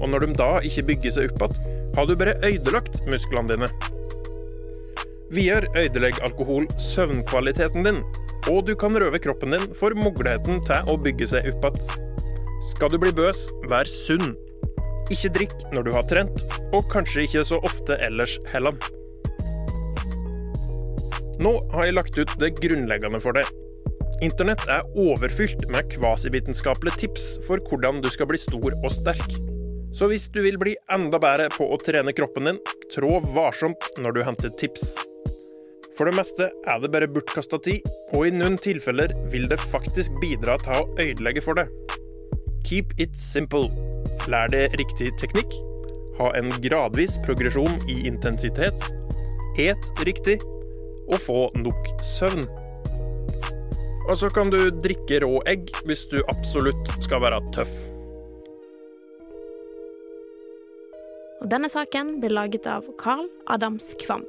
Og 0.03 0.11
når 0.11 0.27
de 0.27 0.35
da 0.37 0.49
ikke 0.65 0.83
bygger 0.91 1.15
seg 1.15 1.33
opp 1.33 1.41
igjen, 1.47 1.79
har 1.97 2.05
du 2.05 2.13
bare 2.19 2.35
ødelagt 2.45 2.99
musklene 3.09 3.49
dine. 3.55 3.71
Videre 5.33 5.71
ødelegger 5.81 6.27
alkohol 6.29 6.69
søvnkvaliteten 6.77 7.89
din, 7.89 8.03
og 8.53 8.61
du 8.69 8.75
kan 8.77 8.93
røve 9.01 9.21
kroppen 9.23 9.57
din 9.57 9.65
for 9.77 9.97
muligheten 9.97 10.61
til 10.69 10.93
å 10.93 10.99
bygge 11.01 11.31
seg 11.33 11.49
opp 11.55 11.71
igjen. 11.71 12.05
Skal 12.69 12.93
du 12.93 12.99
bli 13.01 13.15
bøs, 13.17 13.47
vær 13.71 13.89
sunn. 13.89 14.35
Ikke 15.09 15.33
drikk 15.33 15.57
når 15.73 15.89
du 15.89 15.93
har 15.97 16.05
trent, 16.05 16.45
og 16.69 16.85
kanskje 16.93 17.25
ikke 17.25 17.47
så 17.49 17.57
ofte 17.65 17.97
ellers 17.97 18.37
heller. 18.53 18.77
Nå 21.39 21.53
har 21.71 21.87
jeg 21.87 21.95
lagt 21.95 22.17
ut 22.19 22.31
det 22.41 22.55
grunnleggende 22.59 23.21
for 23.23 23.37
deg. 23.37 23.47
Internett 24.25 24.65
er 24.67 24.87
overfylt 24.99 25.69
med 25.71 25.87
kvasivitenskapelige 25.93 27.05
tips 27.05 27.27
for 27.45 27.61
hvordan 27.69 28.01
du 28.03 28.09
skal 28.11 28.27
bli 28.27 28.39
stor 28.41 28.73
og 28.73 28.91
sterk. 28.91 29.37
Så 29.95 30.09
hvis 30.11 30.27
du 30.33 30.41
vil 30.43 30.59
bli 30.59 30.75
enda 30.91 31.19
bedre 31.21 31.47
på 31.53 31.65
å 31.71 31.77
trene 31.79 32.13
kroppen 32.15 32.49
din, 32.49 32.59
trå 32.91 33.21
varsomt 33.31 33.87
når 34.03 34.17
du 34.17 34.21
henter 34.27 34.51
tips. 34.59 34.91
For 35.97 36.07
det 36.07 36.15
meste 36.19 36.49
er 36.51 36.83
det 36.83 36.91
bare 36.91 37.09
bortkasta 37.11 37.59
tid, 37.63 37.87
og 38.15 38.27
i 38.27 38.35
noen 38.35 38.59
tilfeller 38.59 39.11
vil 39.31 39.47
det 39.51 39.59
faktisk 39.71 40.19
bidra 40.21 40.59
til 40.63 40.75
å 40.75 40.85
ødelegge 40.99 41.43
for 41.43 41.59
deg. 41.59 41.71
Keep 42.67 42.93
it 42.99 43.15
simple. 43.19 43.67
Lær 44.31 44.51
deg 44.51 44.75
riktig 44.79 45.09
teknikk. 45.19 45.55
Ha 46.19 46.33
en 46.35 46.51
gradvis 46.63 47.15
progresjon 47.23 47.71
i 47.91 48.01
intensitet. 48.07 48.75
Et 49.59 49.91
riktig. 50.07 50.37
Og 51.09 51.21
få 51.21 51.39
nok 51.57 51.93
søvn. 52.05 52.45
Og 54.09 54.17
så 54.17 54.29
kan 54.33 54.49
du 54.49 54.59
drikke 54.73 55.21
rå 55.21 55.39
egg 55.49 55.69
hvis 55.85 56.07
du 56.09 56.19
absolutt 56.31 56.93
skal 57.03 57.21
være 57.25 57.41
tøff. 57.53 57.75
Og 61.39 61.47
denne 61.51 61.69
saken 61.71 62.17
ble 62.19 62.33
laget 62.33 62.67
av 62.67 62.87
Carl 62.99 63.29
Adams 63.47 63.93
Kvam. 64.01 64.25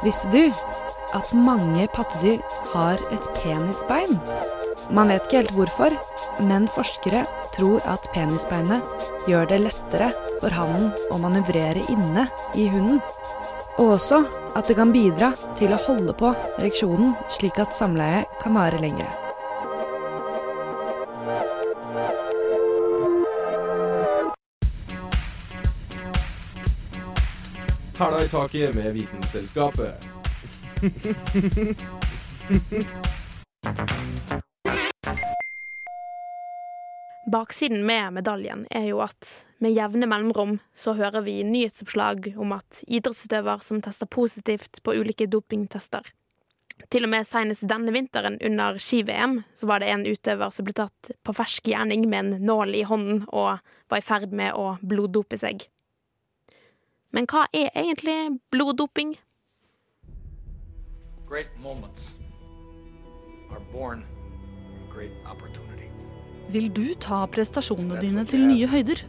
Visste 0.00 0.30
du 0.32 0.89
at 1.16 1.32
mange 1.34 1.86
pattedyr 1.94 2.40
har 2.72 3.00
et 3.14 3.28
penisbein? 3.40 4.18
Man 4.90 5.10
vet 5.12 5.26
ikke 5.26 5.40
helt 5.42 5.54
hvorfor, 5.54 5.94
men 6.42 6.68
forskere 6.74 7.24
tror 7.54 7.84
at 7.90 8.08
penisbeinet 8.14 9.06
gjør 9.28 9.48
det 9.50 9.60
lettere 9.66 10.10
for 10.40 10.54
hannen 10.54 10.90
å 11.12 11.18
manøvrere 11.22 11.84
inne 11.92 12.26
i 12.58 12.66
hunden. 12.72 13.00
Og 13.78 13.96
også 13.96 14.24
at 14.58 14.68
det 14.68 14.76
kan 14.80 14.92
bidra 14.92 15.32
til 15.58 15.72
å 15.74 15.82
holde 15.86 16.14
på 16.18 16.34
ereksjonen, 16.58 17.14
slik 17.32 17.60
at 17.62 17.76
samleiet 17.76 18.28
kan 18.42 18.58
vare 18.58 18.80
lengre. 18.82 19.08
Hæla 28.00 28.24
i 28.24 28.28
taket 28.32 28.74
med 28.74 28.94
Vitenselskapet. 28.96 30.09
Baksiden 37.30 37.86
med 37.86 38.12
medaljen 38.12 38.66
er 38.70 38.86
jo 38.88 39.00
at 39.04 39.44
med 39.60 39.76
jevne 39.76 40.06
mellomrom 40.08 40.58
så 40.72 40.92
hører 40.96 41.20
vi 41.26 41.44
nyhetsoppslag 41.44 42.34
om 42.40 42.52
at 42.56 42.80
idrettsutøver 42.88 43.60
som 43.60 43.82
tester 43.84 44.08
positivt 44.08 44.80
på 44.82 44.94
ulike 44.96 45.26
dopingtester. 45.28 46.00
Til 46.88 47.04
og 47.04 47.12
med 47.12 47.28
senest 47.28 47.68
denne 47.68 47.92
vinteren 47.92 48.40
under 48.40 48.80
ski-VM 48.80 49.42
så 49.52 49.68
var 49.68 49.84
det 49.84 49.92
en 49.92 50.06
utøver 50.08 50.48
som 50.48 50.64
ble 50.64 50.72
tatt 50.80 51.12
på 51.20 51.36
fersk 51.36 51.68
gjerning 51.68 52.08
med 52.08 52.20
en 52.24 52.40
nål 52.48 52.72
i 52.80 52.86
hånden 52.88 53.28
og 53.28 53.60
var 53.92 54.00
i 54.00 54.06
ferd 54.06 54.32
med 54.32 54.56
å 54.56 54.78
bloddope 54.80 55.36
seg. 55.36 55.68
Men 57.12 57.28
hva 57.28 57.44
er 57.52 57.68
egentlig 57.74 58.40
bloddoping? 58.54 59.18
Great 61.30 61.50
moments 61.62 62.14
are 63.52 63.60
born 63.72 64.02
from 64.02 64.88
great 64.90 65.12
opportunity. 65.32 65.86
Vil 66.50 66.66
du 66.74 66.88
ta 66.98 67.20
prestasjonene 67.30 68.00
dine 68.02 68.24
til 68.26 68.42
nye 68.48 68.66
høyder? 68.66 69.04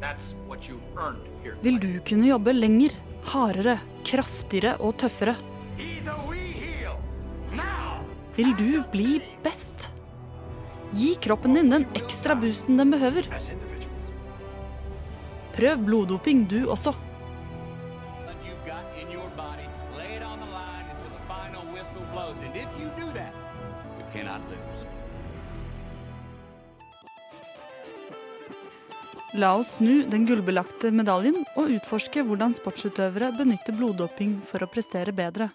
That's 0.00 0.34
what 0.48 0.66
you've 0.66 0.82
earned 0.98 1.28
here. 1.44 1.54
Vil 1.62 1.78
du 1.78 2.00
kunne 2.08 2.26
jobbe 2.26 2.50
lenger, 2.50 2.96
hardere, 3.30 3.76
kraftigere 4.02 4.74
og 4.80 4.98
tøffere? 4.98 5.36
vil 8.36 8.54
du 8.58 8.82
bli 8.90 9.20
best. 9.44 9.92
Gi 10.98 11.14
kroppen 11.22 11.54
din 11.54 11.70
den 11.70 11.86
ekstra 11.94 12.34
boosten 12.34 12.80
den 12.80 12.90
behøver. 12.90 13.30
Prøv 15.54 15.86
bloddoping 15.86 16.46
du 16.50 16.64
også. 16.66 16.96
La 29.32 29.54
oss 29.56 29.78
snu 29.78 30.02
den 30.12 30.26
gullbelagte 30.28 30.90
medaljen 30.92 31.38
og 31.56 31.70
utforske 31.72 32.20
hvordan 32.28 32.52
sportsutøvere 32.52 33.30
benytter 33.38 33.72
bloddoping 33.78 34.34
for 34.44 34.60
å 34.60 34.68
prestere 34.68 35.14
bedre. 35.16 35.46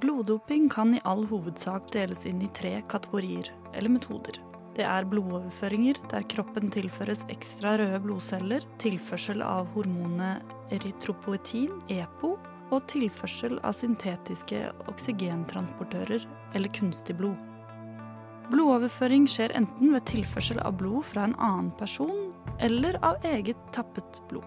Bloddoping 0.00 0.70
kan 0.72 0.94
i 0.96 1.02
all 1.04 1.26
hovedsak 1.28 1.90
deles 1.92 2.24
inn 2.24 2.40
i 2.40 2.48
tre 2.56 2.78
kategorier, 2.88 3.52
eller 3.76 3.92
metoder. 3.92 4.40
Det 4.72 4.88
er 4.88 5.04
blodoverføringer 5.04 6.00
der 6.08 6.24
kroppen 6.32 6.72
tilføres 6.72 7.26
ekstra 7.28 7.74
røde 7.76 8.00
blodceller, 8.00 8.64
tilførsel 8.80 9.44
av 9.44 9.68
hormonet 9.76 10.72
erytropoetin, 10.72 11.82
EPO, 11.92 12.38
og 12.72 12.88
tilførsel 12.88 13.60
av 13.60 13.76
syntetiske 13.76 14.70
oksygentransportører 14.88 16.24
eller 16.56 16.72
kunstig 16.80 17.20
blod. 17.20 17.51
Blodoverføring 18.50 19.28
skjer 19.30 19.54
enten 19.56 19.92
ved 19.94 20.06
tilførsel 20.10 20.58
av 20.66 20.74
blod 20.80 21.06
fra 21.12 21.28
en 21.28 21.36
annen 21.38 21.70
person 21.78 22.32
eller 22.58 22.98
av 23.04 23.22
eget 23.26 23.60
tappet 23.74 24.18
blod. 24.30 24.46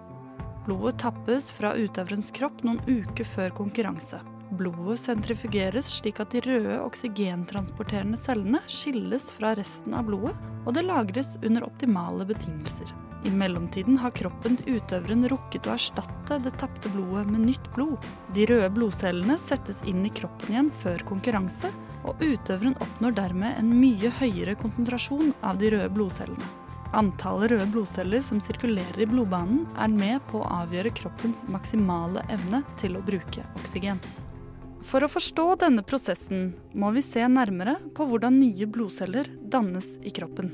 Blodet 0.65 0.99
tappes 1.03 1.51
fra 1.53 1.75
utøverens 1.77 2.31
kropp 2.35 2.63
noen 2.65 2.81
uker 2.89 3.27
før 3.35 3.53
konkurranse. 3.55 4.19
Blodet 4.55 4.99
sentrifugeres 5.01 5.87
slik 5.99 6.19
at 6.21 6.33
de 6.33 6.41
røde 6.45 6.75
oksygentransporterende 6.83 8.19
cellene 8.21 8.61
skilles 8.69 9.31
fra 9.33 9.55
resten 9.57 9.95
av 9.97 10.05
blodet, 10.09 10.35
og 10.65 10.75
det 10.77 10.85
lagres 10.85 11.35
under 11.41 11.65
optimale 11.65 12.25
betingelser. 12.29 12.91
I 13.25 13.31
mellomtiden 13.33 13.97
har 13.97 14.13
kroppen 14.13 14.57
til 14.59 14.77
utøveren 14.77 15.25
rukket 15.31 15.65
å 15.65 15.73
erstatte 15.73 16.37
det 16.45 16.53
tapte 16.61 16.91
blodet 16.93 17.25
med 17.31 17.47
nytt 17.47 17.71
blod. 17.73 17.97
De 18.37 18.45
røde 18.49 18.69
blodcellene 18.75 19.37
settes 19.41 19.81
inn 19.89 20.03
i 20.05 20.13
kroppen 20.13 20.53
igjen 20.53 20.69
før 20.83 21.01
konkurranse, 21.09 21.71
og 22.05 22.21
utøveren 22.21 22.77
oppnår 22.81 23.15
dermed 23.17 23.57
en 23.59 23.73
mye 23.79 24.11
høyere 24.19 24.55
konsentrasjon 24.59 25.33
av 25.45 25.59
de 25.61 25.73
røde 25.73 25.89
blodcellene. 25.95 26.51
Antallet 26.95 27.51
røde 27.51 27.65
blodceller 27.73 28.21
som 28.23 28.39
sirkulerer 28.39 29.01
i 29.03 29.07
blodbanen, 29.09 29.65
er 29.75 29.91
med 29.91 30.21
på 30.29 30.39
å 30.39 30.51
avgjøre 30.61 30.93
kroppens 30.95 31.41
maksimale 31.51 32.23
evne 32.31 32.61
til 32.79 32.95
å 32.95 33.03
bruke 33.03 33.43
oksygen. 33.59 33.99
For 34.85 35.01
å 35.01 35.09
forstå 35.09 35.47
denne 35.65 35.83
prosessen 35.83 36.51
må 36.77 36.93
vi 36.95 37.03
se 37.03 37.25
nærmere 37.27 37.79
på 37.97 38.05
hvordan 38.07 38.37
nye 38.37 38.69
blodceller 38.69 39.27
dannes 39.41 39.95
i 40.05 40.13
kroppen. 40.13 40.53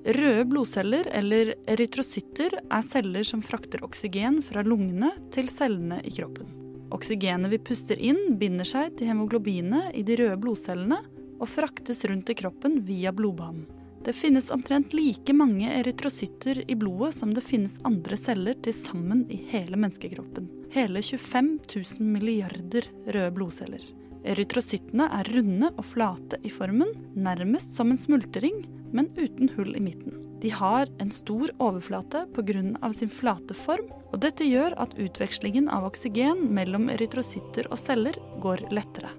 Røde 0.00 0.46
blodceller, 0.48 1.08
eller 1.12 1.54
erytrocytter, 1.68 2.56
er 2.72 2.86
celler 2.88 3.26
som 3.26 3.44
frakter 3.44 3.84
oksygen 3.86 4.40
fra 4.44 4.64
lungene 4.66 5.12
til 5.32 5.48
cellene 5.52 6.00
i 6.04 6.12
kroppen. 6.16 6.59
Oksygenet 6.90 7.52
vi 7.52 7.58
puster 7.62 7.98
inn, 7.98 8.36
binder 8.38 8.66
seg 8.66 8.96
til 8.98 9.10
hemoglobinet 9.10 9.94
i 9.94 10.02
de 10.06 10.16
røde 10.18 10.38
blodcellene 10.42 10.98
og 11.40 11.48
fraktes 11.48 12.02
rundt 12.10 12.32
i 12.32 12.36
kroppen 12.38 12.80
via 12.86 13.12
blodbanen. 13.14 13.68
Det 14.00 14.14
finnes 14.16 14.48
omtrent 14.50 14.94
like 14.96 15.32
mange 15.36 15.68
erytrocytter 15.76 16.62
i 16.72 16.76
blodet 16.78 17.18
som 17.18 17.34
det 17.36 17.44
finnes 17.44 17.76
andre 17.84 18.16
celler 18.16 18.56
til 18.64 18.72
sammen 18.72 19.26
i 19.28 19.36
hele 19.50 19.76
menneskekroppen. 19.76 20.46
Hele 20.72 21.02
25 21.04 21.50
000 21.68 22.08
milliarder 22.14 22.88
røde 23.04 23.34
blodceller. 23.36 23.84
Erytrocyttene 24.24 25.10
er 25.20 25.28
runde 25.36 25.68
og 25.74 25.84
flate 25.92 26.40
i 26.44 26.52
formen, 26.52 26.96
nærmest 27.12 27.76
som 27.76 27.92
en 27.92 28.00
smultring, 28.00 28.64
men 28.92 29.12
uten 29.20 29.52
hull 29.56 29.76
i 29.76 29.84
midten. 29.84 30.29
De 30.40 30.50
har 30.50 30.88
en 30.98 31.10
stor 31.12 31.50
overflate 31.60 32.26
pga. 32.34 32.92
sin 32.92 33.08
flate 33.08 33.54
form, 33.54 33.90
og 34.12 34.20
dette 34.20 34.44
gjør 34.44 34.74
at 34.80 34.94
utvekslingen 34.96 35.68
av 35.68 35.84
oksygen 35.84 36.48
mellom 36.54 36.88
erytrocytter 36.88 37.68
og 37.70 37.78
celler 37.78 38.16
går 38.40 38.70
lettere. 38.72 39.10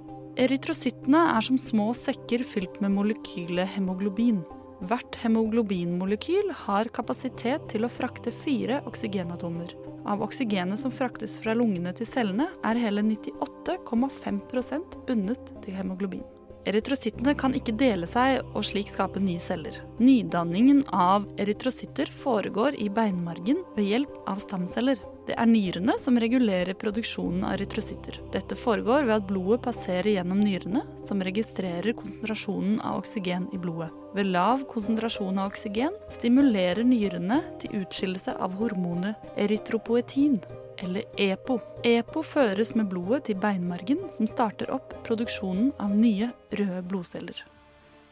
Erytrocyttene 0.41 1.21
er 1.35 1.41
som 1.45 1.57
små 1.59 1.91
sekker 1.93 2.43
fylt 2.47 2.81
med 2.81 2.95
molekylet 2.95 3.75
hemoglobin. 3.75 4.41
Hvert 4.81 5.19
hemoglobinmolekyl 5.21 6.49
har 6.63 6.89
kapasitet 6.89 7.67
til 7.69 7.85
å 7.85 7.91
frakte 7.91 8.33
fire 8.33 8.81
oksygenatomer. 8.89 9.75
Av 10.09 10.23
oksygenet 10.25 10.81
som 10.81 10.89
fraktes 10.89 11.37
fra 11.37 11.53
lungene 11.53 11.93
til 11.93 12.09
cellene, 12.09 12.49
er 12.65 12.81
hele 12.81 13.03
98,5% 13.05 15.03
bundet 15.05 15.53
til 15.61 15.77
hemoglobin. 15.77 16.25
Erytrocyttene 16.69 17.33
kan 17.37 17.55
ikke 17.57 17.73
dele 17.73 18.05
seg 18.09 18.43
og 18.53 18.65
slik 18.67 18.91
skape 18.91 19.21
nye 19.23 19.41
celler. 19.41 19.79
Nydanningen 20.01 20.83
av 20.93 21.25
erytrocytter 21.41 22.11
foregår 22.13 22.77
i 22.77 22.89
beinmargen 22.93 23.63
ved 23.77 23.89
hjelp 23.89 24.19
av 24.29 24.43
stamceller. 24.43 25.01
Det 25.25 25.35
er 25.37 25.49
nyrene 25.49 25.95
som 26.01 26.17
regulerer 26.21 26.77
produksjonen 26.77 27.43
av 27.45 27.55
erytrocytter. 27.55 28.17
Dette 28.33 28.57
foregår 28.57 29.05
ved 29.07 29.15
at 29.15 29.27
blodet 29.29 29.61
passerer 29.65 30.09
gjennom 30.15 30.41
nyrene, 30.41 30.81
som 31.05 31.21
registrerer 31.21 31.97
konsentrasjonen 31.97 32.79
av 32.85 33.01
oksygen 33.01 33.49
i 33.53 33.61
blodet. 33.61 33.91
Ved 34.17 34.29
lav 34.33 34.65
konsentrasjon 34.69 35.37
av 35.39 35.53
oksygen 35.53 35.93
stimulerer 36.17 36.83
nyrene 36.85 37.41
til 37.61 37.83
utskillelse 37.83 38.33
av 38.37 38.57
hormonet 38.59 39.31
erytropoetin, 39.39 40.41
eller 40.83 41.07
EPO. 41.17 41.59
EPO 41.83 42.23
føres 42.23 42.73
med 42.75 42.89
blodet 42.91 43.25
til 43.29 43.39
beinmargen, 43.41 44.03
som 44.13 44.29
starter 44.29 44.71
opp 44.73 44.93
produksjonen 45.07 45.71
av 45.81 45.95
nye 45.95 46.31
røde 46.51 46.83
blodceller. 46.89 47.43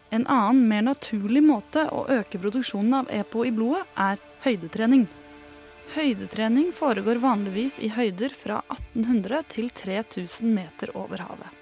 En 0.10 0.26
annen, 0.26 0.66
mer 0.70 0.82
naturlig 0.88 1.44
måte 1.46 1.86
å 1.94 2.08
øke 2.10 2.42
produksjonen 2.42 3.02
av 3.04 3.12
EPO 3.14 3.46
i 3.46 3.54
blodet, 3.54 3.86
er 3.94 4.18
høydetrening. 4.46 5.06
Høydetrening 5.94 6.72
foregår 6.74 7.22
vanligvis 7.22 7.80
i 7.82 7.92
høyder 7.94 8.34
fra 8.34 8.60
1800 8.70 9.46
til 9.50 9.70
3000 9.74 10.54
meter 10.54 10.94
over 10.98 11.26
havet. 11.26 11.56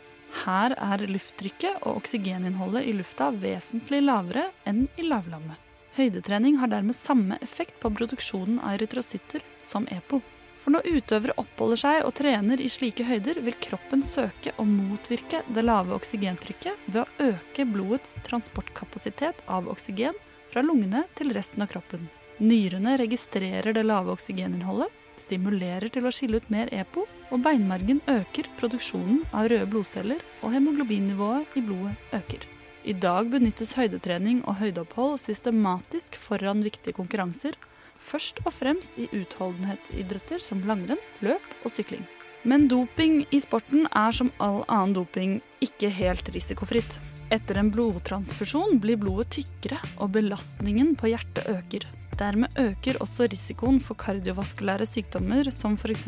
Her 0.43 0.75
er 0.75 1.05
lufttrykket 1.07 1.79
og 1.81 2.01
oksygeninnholdet 2.01 2.87
i 2.87 2.95
lufta 2.95 3.29
vesentlig 3.31 4.03
lavere 4.03 4.49
enn 4.67 4.85
i 4.99 5.07
lavlandet. 5.07 5.55
Høydetrening 5.97 6.59
har 6.61 6.69
dermed 6.69 6.95
samme 6.95 7.39
effekt 7.41 7.79
på 7.81 7.89
produksjonen 7.89 8.59
av 8.59 8.75
erytrocytter 8.75 9.41
som 9.65 9.87
EPO. 9.89 10.21
For 10.61 10.73
når 10.75 10.87
utøvere 10.97 11.35
oppholder 11.39 11.79
seg 11.79 12.05
og 12.05 12.13
trener 12.17 12.61
i 12.61 12.69
slike 12.71 13.05
høyder, 13.07 13.39
vil 13.45 13.55
kroppen 13.63 14.03
søke 14.03 14.53
å 14.59 14.65
motvirke 14.67 15.43
det 15.53 15.63
lave 15.63 15.95
oksygentrykket 15.95 16.89
ved 16.89 17.03
å 17.03 17.31
øke 17.31 17.65
blodets 17.69 18.17
transportkapasitet 18.27 19.43
av 19.47 19.69
oksygen 19.71 20.17
fra 20.51 20.63
lungene 20.65 21.05
til 21.17 21.31
resten 21.35 21.63
av 21.63 21.71
kroppen. 21.71 22.09
Nyrene 22.37 22.97
registrerer 23.01 23.73
det 23.73 23.85
lave 23.85 24.13
oksygeninnholdet, 24.13 24.91
stimulerer 25.17 25.89
til 25.93 26.05
å 26.05 26.11
skille 26.13 26.37
ut 26.37 26.51
mer 26.53 26.69
EPO, 26.73 27.07
og 27.33 27.41
beinmargen 27.43 28.03
øker 28.11 28.49
produksjonen 28.59 29.23
av 29.33 29.49
røde 29.51 29.65
blodceller, 29.71 30.21
og 30.43 30.53
hemoglobinnivået 30.53 31.57
i 31.57 31.63
blodet 31.65 31.95
øker. 32.13 32.45
I 32.87 32.93
dag 32.95 33.27
benyttes 33.31 33.73
høydetrening 33.75 34.43
og 34.47 34.61
høydeopphold 34.61 35.17
systematisk 35.19 36.15
foran 36.21 36.61
viktige 36.63 36.95
konkurranser, 36.95 37.57
først 37.99 38.41
og 38.45 38.53
fremst 38.55 38.97
i 38.99 39.09
utholdenhetsidretter 39.11 40.41
som 40.43 40.63
langrenn, 40.67 41.01
løp 41.25 41.65
og 41.65 41.75
sykling. 41.75 42.05
Men 42.47 42.69
doping 42.71 43.25
i 43.33 43.39
sporten 43.43 43.87
er 43.91 44.13
som 44.15 44.31
all 44.43 44.61
annen 44.71 44.95
doping 44.95 45.39
ikke 45.63 45.89
helt 45.91 46.29
risikofritt. 46.35 46.99
Etter 47.33 47.59
en 47.59 47.71
blodtransfusjon 47.73 48.77
blir 48.79 48.99
blodet 49.01 49.33
tykkere, 49.35 49.79
og 49.99 50.13
belastningen 50.15 50.93
på 50.95 51.11
hjertet 51.11 51.49
øker. 51.51 51.87
Dermed 52.17 52.55
øker 52.57 52.97
også 53.03 53.27
risikoen 53.29 53.81
for 53.83 53.99
kardiovaskulære 53.99 54.87
sykdommer 54.89 55.51
som 55.53 55.75
f.eks. 55.77 56.07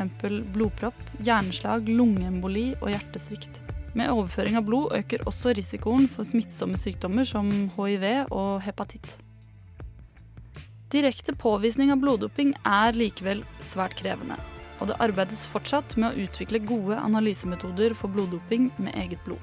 blodpropp, 0.54 0.96
hjerneslag, 1.20 1.86
lungeemboli 1.86 2.72
og 2.80 2.90
hjertesvikt. 2.94 3.60
Med 3.94 4.10
overføring 4.10 4.58
av 4.58 4.66
blod 4.66 4.94
øker 4.96 5.26
også 5.26 5.54
risikoen 5.58 6.08
for 6.10 6.26
smittsomme 6.26 6.78
sykdommer 6.78 7.26
som 7.28 7.50
hiv 7.76 8.06
og 8.30 8.62
hepatitt. 8.64 9.18
Direkte 10.90 11.30
påvisning 11.38 11.92
av 11.94 12.00
bloddoping 12.02 12.48
er 12.66 12.96
likevel 12.98 13.44
svært 13.62 13.92
krevende, 14.00 14.34
og 14.82 14.88
det 14.90 14.96
arbeides 14.98 15.44
fortsatt 15.46 15.94
med 15.94 16.10
å 16.10 16.24
utvikle 16.24 16.58
gode 16.66 16.98
analysemetoder 16.98 17.94
for 17.94 18.10
bloddoping 18.10 18.72
med 18.82 18.96
eget 18.98 19.22
blod. 19.22 19.38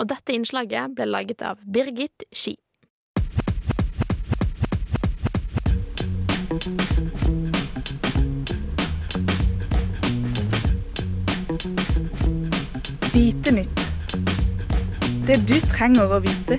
Og 0.00 0.08
dette 0.08 0.32
innslaget 0.32 0.96
ble 0.96 1.04
laget 1.10 1.44
av 1.44 1.60
Birgit 1.68 2.24
Ski. 2.32 2.56
Hvite 13.12 13.52
nytt. 13.52 13.73
Det 15.24 15.38
du 15.48 15.54
trenger 15.72 16.10
å 16.12 16.18
vite. 16.20 16.58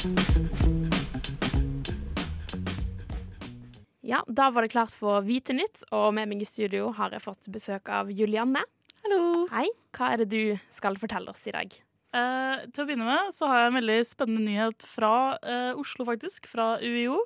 Ja, 4.01 4.23
da 4.25 4.47
var 4.53 4.65
det 4.65 4.71
klart 4.73 4.95
for 4.97 5.21
Vite 5.25 5.53
nytt, 5.53 5.83
og 5.93 6.15
med 6.17 6.31
meg 6.31 6.41
i 6.41 6.47
studio 6.49 6.87
har 6.97 7.13
jeg 7.13 7.21
fått 7.21 7.49
besøk 7.53 7.91
av 7.93 8.09
Julianne. 8.09 8.63
Hallo. 9.05 9.19
Hei. 9.51 9.67
Hva 9.93 10.09
er 10.15 10.23
det 10.23 10.27
du 10.33 10.57
skal 10.73 10.97
fortelle 10.97 11.29
oss 11.29 11.43
i 11.45 11.53
dag? 11.53 11.75
Eh, 12.15 12.63
til 12.73 12.81
å 12.81 12.87
begynne 12.89 13.05
med 13.05 13.35
så 13.37 13.51
har 13.51 13.61
jeg 13.61 13.69
en 13.69 13.77
veldig 13.77 13.99
spennende 14.09 14.47
nyhet 14.47 14.87
fra 14.89 15.11
eh, 15.45 15.77
Oslo, 15.77 16.07
faktisk. 16.09 16.49
Fra 16.49 16.79
UiO. 16.81 17.19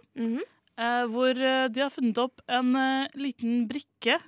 eh, 0.75 1.05
hvor 1.07 1.39
eh, 1.39 1.69
de 1.71 1.85
har 1.85 1.95
funnet 1.95 2.19
opp 2.19 2.43
en 2.51 2.75
eh, 2.75 3.15
liten 3.15 3.63
brikke 3.71 4.19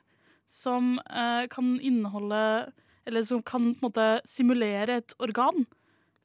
som 0.48 0.96
eh, 1.12 1.44
kan 1.52 1.76
inneholde 1.80 2.72
Eller 3.04 3.24
som 3.28 3.44
kan 3.44 3.74
på 3.76 3.82
en 3.82 3.88
måte 3.90 4.10
simulere 4.30 5.02
et 5.02 5.16
organ. 5.20 5.66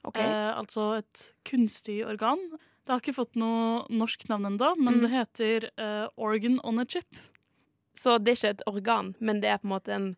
Ok. 0.06 0.18
Eh, 0.22 0.52
altså 0.56 0.98
et 1.00 1.32
kunstig 1.44 2.00
organ. 2.06 2.38
Det 2.86 2.92
har 2.94 3.00
ikke 3.02 3.16
fått 3.16 3.34
noe 3.36 3.82
norsk 3.90 4.28
navn 4.30 4.46
ennå, 4.52 4.76
men 4.78 4.94
Mm. 4.94 5.00
det 5.02 5.10
heter 5.10 5.70
eh, 5.76 6.08
Organ 6.16 6.60
on 6.64 6.78
a 6.78 6.84
chip. 6.86 7.06
Så 7.96 8.18
det 8.22 8.30
er 8.32 8.36
ikke 8.36 8.54
et 8.54 8.62
organ, 8.68 9.14
men 9.20 9.40
det 9.40 9.48
er 9.50 9.58
på 9.58 9.64
en 9.66 9.74
måte 9.74 9.88
en, 9.94 10.16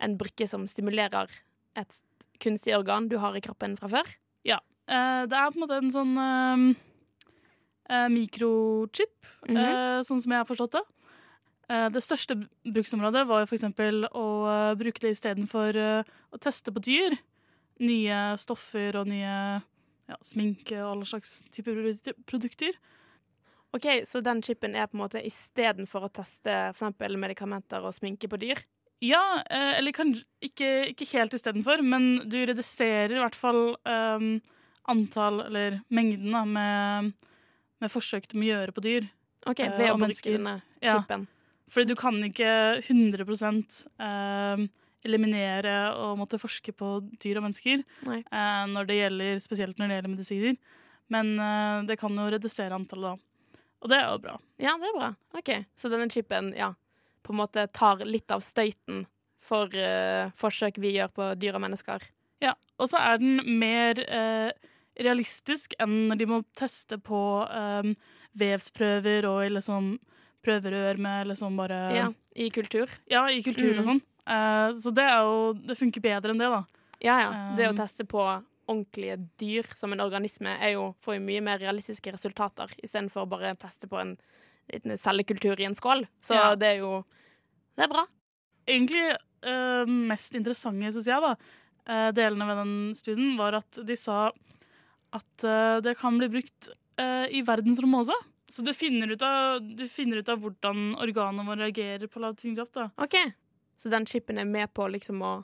en 0.00 0.16
brikke 0.18 0.46
som 0.48 0.66
stimulerer 0.68 1.28
et 1.76 2.00
kunstig 2.40 2.74
organ 2.76 3.08
du 3.08 3.16
har 3.18 3.34
i 3.36 3.40
kroppen 3.40 3.76
fra 3.78 3.88
før? 3.88 4.04
Ja. 4.44 4.58
Eh, 4.88 5.24
det 5.30 5.32
er 5.38 5.50
på 5.50 5.56
en 5.56 5.64
måte 5.64 5.78
en 5.78 5.90
sånn 5.94 6.16
eh, 6.18 6.74
eh, 7.90 8.08
mikrochip, 8.08 9.14
Mhm. 9.48 9.56
eh, 9.56 10.00
sånn 10.04 10.20
som 10.20 10.32
jeg 10.32 10.38
har 10.44 10.44
forstått 10.44 10.72
det. 10.72 10.82
Eh, 11.70 11.88
det 11.88 12.02
største 12.02 12.36
bruksområdet 12.66 13.26
var 13.26 13.46
eksempel 13.46 14.04
å 14.10 14.26
eh, 14.50 14.74
bruke 14.74 15.00
det 15.00 15.12
istedenfor 15.16 16.04
å 16.34 16.38
teste 16.38 16.72
på 16.74 16.82
dyr. 16.82 17.16
Nye 17.80 18.16
stoffer 18.40 18.98
og 19.00 19.08
nye 19.08 19.34
ja, 20.10 20.16
sminke 20.26 20.80
og 20.82 20.94
alle 20.94 21.08
slags 21.08 21.40
typer 21.54 21.94
produkter. 22.28 22.76
Ok, 23.72 23.86
Så 24.04 24.20
den 24.20 24.42
chipen 24.42 24.74
er 24.74 24.88
på 24.90 24.98
en 24.98 25.04
måte 25.04 25.22
istedenfor 25.22 26.08
å 26.08 26.12
teste 26.12 26.50
f.eks. 26.74 27.14
medikamenter 27.14 27.84
og 27.86 27.94
sminke 27.94 28.28
på 28.28 28.40
dyr? 28.42 28.58
Ja, 29.00 29.40
eh, 29.48 29.78
eller 29.78 29.94
kanskje 29.96 30.26
ikke, 30.44 30.70
ikke 30.92 31.06
helt 31.14 31.36
istedenfor, 31.38 31.80
men 31.86 32.28
du 32.28 32.36
reduserer 32.50 33.14
i 33.14 33.22
hvert 33.22 33.38
fall 33.38 33.62
eh, 33.88 34.26
antall, 34.90 35.40
eller 35.46 35.78
mengden, 35.88 36.34
da, 36.34 36.42
med, 36.44 37.12
med 37.80 37.92
forsøk 37.92 38.26
du 38.28 38.36
må 38.40 38.50
gjøre 38.50 38.74
på 38.76 38.84
dyr. 38.84 39.06
Ok, 39.48 39.62
eh, 39.64 39.72
ved 39.78 39.94
å 39.94 40.00
bruke 40.02 40.34
denne 40.34 40.58
denne 40.58 40.84
Ja. 40.84 40.98
chipen. 40.98 41.28
Fordi 41.70 41.86
du 41.86 41.94
kan 41.94 42.18
ikke 42.26 42.50
100 42.82 43.22
eh, 44.02 44.66
eliminere 45.06 45.94
og 45.96 46.18
måtte 46.20 46.38
forske 46.40 46.72
på 46.76 46.90
dyr 47.22 47.38
og 47.40 47.46
mennesker 47.48 47.80
eh, 48.06 48.64
når 48.68 48.86
det 48.90 48.98
gjelder, 48.98 49.40
spesielt 49.40 49.78
når 49.80 49.88
det 49.88 49.96
gjelder 49.98 50.14
medisiner. 50.16 50.56
Men 51.10 51.32
eh, 51.40 51.82
det 51.88 51.98
kan 51.98 52.14
jo 52.20 52.28
redusere 52.30 52.76
antallet, 52.76 53.16
da. 53.16 53.56
Og 53.80 53.88
det 53.88 53.96
er 53.96 54.10
jo 54.12 54.18
bra. 54.20 54.34
Ja, 54.60 54.74
det 54.76 54.90
er 54.90 54.98
bra. 54.98 55.08
Ok, 55.40 55.50
Så 55.74 55.88
denne 55.88 56.10
chipen 56.12 56.52
ja, 56.54 56.72
på 57.24 57.32
en 57.32 57.38
måte 57.40 57.64
tar 57.72 58.02
litt 58.04 58.30
av 58.30 58.42
støyten 58.44 59.06
for 59.40 59.72
eh, 59.74 60.28
forsøk 60.36 60.76
vi 60.84 60.92
gjør 60.98 61.08
på 61.16 61.30
dyr 61.40 61.56
og 61.56 61.62
mennesker? 61.64 62.04
Ja, 62.44 62.52
og 62.80 62.88
så 62.92 63.00
er 63.00 63.18
den 63.20 63.40
mer 63.60 63.98
eh, 64.04 64.52
realistisk 65.00 65.72
enn 65.80 66.08
når 66.10 66.20
de 66.20 66.28
må 66.28 66.42
teste 66.56 66.98
på 67.00 67.18
eh, 67.48 67.88
vevsprøver 68.40 69.26
og 69.28 69.42
i 69.46 69.50
liksom 69.56 69.94
prøverør 70.44 71.00
med 71.00 71.28
liksom 71.32 71.56
bare 71.60 71.80
Ja, 71.96 72.06
I 72.36 72.48
kultur? 72.54 72.88
Ja, 73.10 73.26
i 73.32 73.42
kultur 73.44 73.72
Mm. 73.74 73.78
og 73.80 73.84
sånn. 73.88 74.02
Eh, 74.30 74.68
så 74.78 74.92
det 74.94 75.06
er 75.10 75.24
jo 75.26 75.38
Det 75.58 75.78
funker 75.78 76.04
bedre 76.04 76.34
enn 76.34 76.40
det, 76.40 76.50
da. 76.52 76.62
Ja, 77.00 77.16
ja. 77.24 77.30
Det 77.56 77.68
å 77.70 77.72
Um, 77.72 77.80
teste 77.80 78.04
på 78.06 78.20
ordentlige 78.70 79.16
dyr 79.40 79.66
som 79.74 79.92
en 79.92 80.02
organisme 80.04 80.52
er 80.60 80.76
jo, 80.76 80.94
får 81.02 81.16
jo 81.16 81.24
mye 81.24 81.42
mer 81.42 81.58
realistiske 81.58 82.12
resultater, 82.14 82.70
istedenfor 82.84 83.26
bare 83.26 83.54
å 83.56 83.58
teste 83.58 83.88
på 83.90 83.98
en 83.98 84.12
liten 84.70 84.94
cellekultur 85.00 85.58
i 85.58 85.66
en 85.66 85.74
skål. 85.74 86.06
Så 86.22 86.34
Ja. 86.36 86.54
det 86.54 86.76
er 86.76 86.78
jo 86.84 87.04
Det 87.76 87.84
er 87.84 87.88
bra. 87.88 88.06
Egentlig 88.68 89.16
uh, 89.46 89.86
mest 89.86 90.34
interessante, 90.34 90.92
syns 90.92 91.06
jeg, 91.06 91.20
da, 91.22 91.34
uh, 91.88 92.10
delene 92.12 92.46
ved 92.46 92.56
den 92.60 92.94
studien, 92.94 93.36
var 93.38 93.54
at 93.54 93.78
de 93.86 93.96
sa 93.96 94.30
at 95.12 95.44
uh, 95.44 95.80
det 95.80 95.96
kan 95.98 96.18
bli 96.18 96.28
brukt 96.28 96.68
uh, 97.00 97.26
i 97.30 97.40
verdensrommet 97.40 98.04
også. 98.04 98.18
Så 98.50 98.62
du 98.66 98.72
finner 98.74 99.10
ut 99.14 99.22
av, 99.22 99.62
du 99.62 99.86
finner 99.88 100.18
ut 100.20 100.28
av 100.28 100.38
hvordan 100.42 100.92
organene 101.00 101.46
våre 101.46 101.70
reagerer 101.70 102.06
på 102.10 102.20
lav 102.20 102.36
tyngdekraft. 102.36 102.74
da. 102.74 102.90
Så 103.80 103.92
den 103.92 104.06
chipen 104.08 104.38
er 104.38 104.48
med 104.48 104.72
på 104.76 104.84
liksom 104.92 105.22
å 105.24 105.34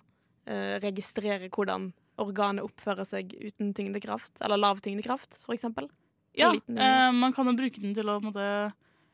eh, 0.44 0.76
registrere 0.82 1.48
hvordan 1.48 1.90
organet 2.20 2.64
oppfører 2.64 3.08
seg 3.08 3.32
uten 3.40 3.72
tyngdekraft, 3.76 4.40
eller 4.44 4.60
lav 4.60 4.80
tyngdekraft, 4.84 5.38
for 5.44 5.56
eksempel? 5.56 5.88
Ja, 6.36 6.52
eh, 6.52 7.10
man 7.16 7.32
kan 7.32 7.48
jo 7.48 7.56
bruke 7.56 7.80
den 7.80 7.94
til 7.96 8.08
å 8.12 8.18
måte, 8.20 8.44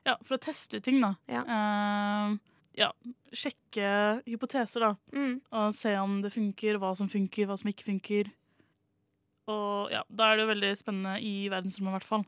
ja, 0.06 0.16
for 0.26 0.36
å 0.36 0.42
teste 0.42 0.80
ut 0.80 0.86
ting, 0.86 0.98
da. 1.02 1.14
Eh, 1.30 2.34
ja, 2.78 2.88
sjekke 3.36 4.22
hypoteser, 4.26 4.88
da. 4.88 4.92
Mm. 5.14 5.34
Og 5.54 5.74
se 5.76 5.94
om 6.00 6.20
det 6.24 6.32
funker, 6.34 6.78
hva 6.82 6.94
som 6.98 7.10
funker, 7.12 7.46
hva 7.46 7.58
som 7.60 7.70
ikke 7.70 7.86
funker. 7.90 8.32
Og 9.52 9.92
ja, 9.92 10.02
da 10.08 10.30
er 10.30 10.38
det 10.38 10.46
jo 10.46 10.52
veldig 10.52 10.72
spennende 10.78 11.18
i 11.22 11.34
verdensrommet, 11.52 11.92
i 11.92 11.98
hvert 11.98 12.08
fall. 12.08 12.24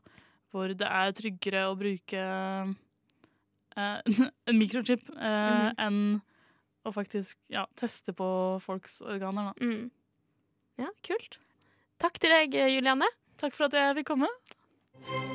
Hvor 0.53 0.71
det 0.71 0.87
er 0.87 1.15
tryggere 1.15 1.65
å 1.67 1.75
bruke 1.79 2.23
eh, 3.75 4.15
en 4.47 4.59
mikrochip 4.59 5.09
eh, 5.15 5.51
mm. 5.51 5.75
enn 5.87 5.99
å 6.85 6.93
faktisk 6.95 7.39
ja, 7.51 7.65
teste 7.79 8.13
på 8.15 8.27
folks 8.63 9.01
organer, 9.05 9.51
da. 9.51 9.65
Mm. 9.65 9.89
Ja, 10.81 10.91
kult. 11.07 11.39
Takk 12.03 12.19
til 12.19 12.33
deg, 12.35 12.59
Juliane. 12.75 13.09
Takk 13.41 13.55
for 13.57 13.69
at 13.69 13.79
jeg 13.79 13.99
fikk 14.01 14.13
komme. 14.13 15.34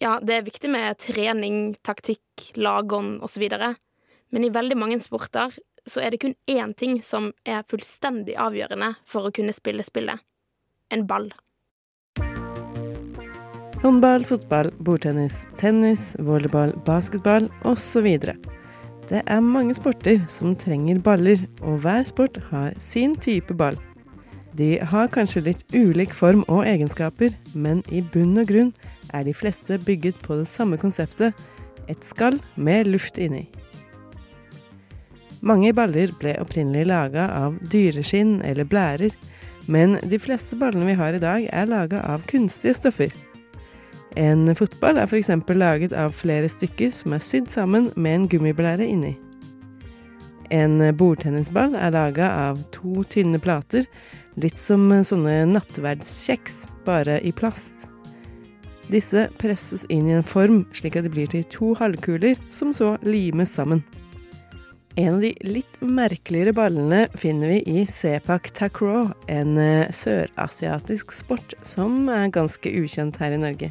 Ja, 0.00 0.14
det 0.24 0.32
er 0.32 0.46
viktig 0.46 0.70
med 0.72 0.96
trening, 0.96 1.74
taktikk, 1.84 2.46
lagånd 2.56 3.18
osv. 3.20 3.42
Men 4.32 4.44
i 4.46 4.48
veldig 4.48 4.78
mange 4.80 4.96
sporter 5.04 5.52
så 5.84 6.00
er 6.00 6.14
det 6.14 6.22
kun 6.22 6.32
én 6.48 6.72
ting 6.72 7.02
som 7.04 7.26
er 7.44 7.66
fullstendig 7.68 8.38
avgjørende 8.40 8.94
for 9.04 9.28
å 9.28 9.32
kunne 9.36 9.52
spille 9.52 9.84
spillet. 9.84 10.22
En 10.88 11.04
ball. 11.04 11.28
Håndball, 13.82 14.24
fotball, 14.28 14.70
bordtennis, 14.80 15.42
tennis, 15.60 16.14
volleyball, 16.24 16.72
basketball 16.88 17.50
osv. 17.68 18.08
Det 19.10 19.20
er 19.20 19.44
mange 19.44 19.76
sporter 19.76 20.22
som 20.32 20.56
trenger 20.56 21.02
baller, 21.04 21.44
og 21.60 21.82
hver 21.84 22.08
sport 22.08 22.40
har 22.48 22.72
sin 22.80 23.18
type 23.20 23.52
ball. 23.52 23.76
De 24.56 24.78
har 24.80 25.12
kanskje 25.12 25.44
litt 25.44 25.64
ulik 25.76 26.12
form 26.16 26.40
og 26.48 26.64
egenskaper, 26.64 27.36
men 27.52 27.84
i 27.92 28.00
bunn 28.00 28.40
og 28.40 28.48
grunn 28.48 28.72
er 29.14 29.24
de 29.26 29.34
fleste 29.34 29.78
bygget 29.84 30.20
på 30.24 30.36
det 30.40 30.48
samme 30.48 30.78
konseptet 30.80 31.36
et 31.90 32.04
skall 32.06 32.38
med 32.56 32.90
luft 32.90 33.18
inni. 33.18 33.46
Mange 35.40 35.72
baller 35.72 36.12
ble 36.20 36.34
opprinnelig 36.40 36.84
laga 36.90 37.30
av 37.32 37.56
dyreskinn 37.72 38.40
eller 38.44 38.68
blærer, 38.68 39.14
men 39.70 39.96
de 40.04 40.18
fleste 40.20 40.58
ballene 40.60 40.90
vi 40.90 40.98
har 40.98 41.16
i 41.16 41.22
dag 41.22 41.48
er 41.48 41.68
laga 41.70 42.02
av 42.04 42.26
kunstige 42.28 42.76
stoffer. 42.76 43.14
En 44.18 44.50
fotball 44.58 44.98
er 44.98 45.06
f.eks. 45.06 45.30
laget 45.54 45.92
av 45.94 46.12
flere 46.18 46.48
stykker 46.50 46.92
som 46.96 47.14
er 47.14 47.24
sydd 47.24 47.48
sammen 47.48 47.90
med 47.96 48.14
en 48.14 48.28
gummiblære 48.28 48.86
inni. 48.86 49.14
En 50.50 50.82
bordtennisball 50.98 51.76
er 51.78 51.94
laga 51.94 52.32
av 52.50 52.58
to 52.74 53.04
tynne 53.06 53.38
plater, 53.38 53.86
litt 54.40 54.58
som 54.58 54.90
sånne 55.06 55.44
nattverdskjeks, 55.52 56.64
bare 56.84 57.20
i 57.22 57.30
plast. 57.32 57.86
Disse 58.90 59.28
presses 59.38 59.84
inn 59.92 60.08
i 60.08 60.16
en 60.18 60.26
form 60.26 60.64
slik 60.74 60.96
at 60.98 61.06
de 61.06 61.12
blir 61.14 61.30
til 61.30 61.44
to 61.52 61.74
halvkuler, 61.78 62.38
som 62.50 62.72
så 62.74 62.96
limes 63.06 63.52
sammen. 63.54 63.84
En 64.98 65.14
av 65.14 65.22
de 65.22 65.30
litt 65.46 65.78
merkeligere 65.78 66.52
ballene 66.56 67.04
finner 67.18 67.54
vi 67.54 67.78
i 67.78 67.84
sepak 67.86 68.50
takraw, 68.56 69.12
en 69.30 69.54
eh, 69.62 69.92
sørasiatisk 69.94 71.14
sport 71.14 71.54
som 71.62 72.10
er 72.10 72.32
ganske 72.34 72.72
ukjent 72.82 73.20
her 73.22 73.36
i 73.36 73.40
Norge. 73.40 73.70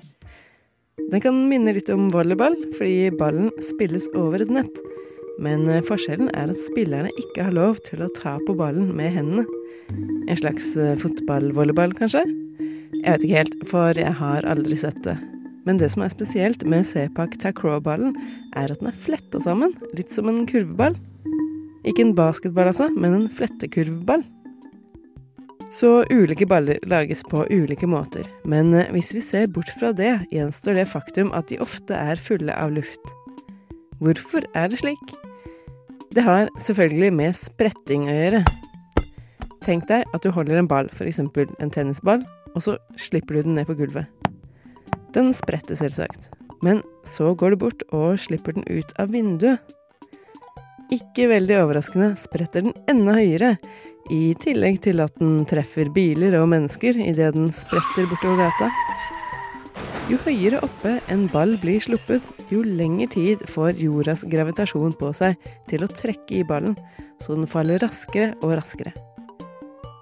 Den 1.11 1.23
kan 1.23 1.43
minne 1.51 1.73
litt 1.75 1.91
om 1.91 2.07
volleyball, 2.13 2.55
fordi 2.77 3.11
ballen 3.19 3.51
spilles 3.63 4.07
over 4.15 4.45
et 4.45 4.53
nett. 4.53 4.83
Men 5.43 5.67
eh, 5.67 5.83
forskjellen 5.83 6.31
er 6.31 6.53
at 6.53 6.63
spillerne 6.63 7.11
ikke 7.19 7.49
har 7.49 7.57
lov 7.59 7.83
til 7.87 8.05
å 8.05 8.13
ta 8.15 8.37
på 8.47 8.55
ballen 8.55 8.93
med 8.95 9.11
hendene. 9.19 9.47
En 10.29 10.39
slags 10.39 10.77
eh, 10.79 10.95
fotball-volleyball, 11.03 11.97
kanskje? 11.99 12.23
Jeg 12.97 13.05
vet 13.13 13.25
ikke 13.25 13.41
helt, 13.43 13.59
for 13.69 13.99
jeg 13.99 14.15
har 14.19 14.47
aldri 14.49 14.77
sett 14.79 15.03
det. 15.05 15.15
Men 15.67 15.77
det 15.77 15.91
som 15.93 16.01
er 16.01 16.13
spesielt 16.13 16.63
med 16.65 16.87
sepak 16.87 17.35
takraw-ballen, 17.41 18.15
er 18.57 18.71
at 18.71 18.81
den 18.81 18.89
er 18.89 18.97
fletta 18.97 19.41
sammen, 19.43 19.75
litt 19.93 20.09
som 20.09 20.29
en 20.31 20.45
kurveball. 20.49 20.97
Ikke 21.87 22.03
en 22.07 22.15
basketball, 22.17 22.71
altså, 22.71 22.89
men 22.97 23.15
en 23.15 23.29
flettekurvball. 23.31 24.25
Så 25.69 26.01
ulike 26.09 26.47
baller 26.49 26.81
lages 26.89 27.21
på 27.29 27.43
ulike 27.45 27.85
måter, 27.85 28.25
men 28.49 28.73
eh, 28.73 28.89
hvis 28.89 29.11
vi 29.13 29.21
ser 29.21 29.51
bort 29.53 29.69
fra 29.77 29.91
det, 29.93 30.15
gjenstår 30.33 30.79
det 30.79 30.87
faktum 30.89 31.29
at 31.37 31.51
de 31.51 31.59
ofte 31.61 31.93
er 31.93 32.17
fulle 32.17 32.55
av 32.57 32.73
luft. 32.73 33.13
Hvorfor 34.01 34.47
er 34.57 34.71
det 34.71 34.81
slik? 34.81 35.13
Det 36.15 36.25
har 36.25 36.49
selvfølgelig 36.57 37.11
med 37.13 37.37
spretting 37.37 38.09
å 38.09 38.17
gjøre. 38.17 38.41
Tenk 39.61 39.85
deg 39.91 40.09
at 40.09 40.25
du 40.25 40.31
holder 40.33 40.57
en 40.57 40.71
ball, 40.71 40.89
f.eks. 40.89 41.21
en 41.21 41.73
tennisball, 41.75 42.25
og 42.59 42.65
så 42.65 42.75
slipper 42.99 43.39
du 43.39 43.47
den 43.47 43.55
ned 43.55 43.69
på 43.69 43.77
gulvet. 43.79 44.11
Den 45.15 45.31
spretter 45.33 45.79
selvsagt, 45.79 46.27
men 46.61 46.83
så 47.07 47.31
går 47.33 47.55
du 47.55 47.61
bort 47.63 47.85
og 47.95 48.19
slipper 48.19 48.57
den 48.57 48.67
ut 48.67 48.91
av 48.99 49.13
vinduet. 49.15 49.63
Ikke 50.91 51.29
veldig 51.29 51.55
overraskende 51.63 52.11
spretter 52.19 52.65
den 52.65 52.75
enda 52.91 53.15
høyere, 53.15 53.55
i 54.09 54.33
tillegg 54.41 54.79
til 54.81 55.03
at 55.03 55.13
den 55.21 55.43
treffer 55.45 55.91
biler 55.93 56.33
og 56.39 56.47
mennesker 56.49 56.97
idet 56.97 57.35
den 57.35 57.51
spretter 57.53 58.07
bortover 58.09 58.47
gata. 58.47 58.69
Jo 60.09 60.17
høyere 60.23 60.63
oppe 60.65 60.95
en 61.13 61.27
ball 61.29 61.53
blir 61.61 61.83
sluppet, 61.85 62.25
jo 62.49 62.63
lengre 62.65 63.05
tid 63.13 63.43
får 63.53 63.77
jordas 63.77 64.25
gravitasjon 64.25 64.97
på 64.97 65.13
seg 65.13 65.37
til 65.69 65.85
å 65.85 65.91
trekke 65.93 66.39
i 66.41 66.47
ballen, 66.49 66.73
så 67.21 67.37
den 67.37 67.49
faller 67.49 67.77
raskere 67.85 68.33
og 68.41 68.57
raskere. 68.57 68.95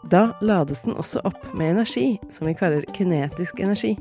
Da 0.08 0.30
lades 0.40 0.86
den 0.86 0.96
også 0.96 1.20
opp 1.28 1.50
med 1.58 1.74
energi, 1.74 2.16
som 2.32 2.48
vi 2.48 2.56
kaller 2.56 2.86
kinetisk 2.96 3.60
energi. 3.60 3.98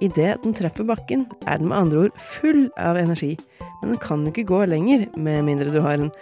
Idet 0.00 0.44
den 0.44 0.54
treffer 0.54 0.86
bakken, 0.86 1.24
er 1.50 1.58
den 1.58 1.68
med 1.72 1.76
andre 1.76 2.04
ord 2.04 2.20
full 2.22 2.68
av 2.78 2.96
energi, 3.00 3.34
men 3.80 3.92
den 3.92 4.00
kan 4.00 4.22
jo 4.22 4.30
ikke 4.30 4.46
gå 4.52 4.60
lenger 4.70 5.08
med 5.18 5.42
mindre 5.48 5.72
du 5.74 5.80
har 5.82 5.98
en 5.98 6.12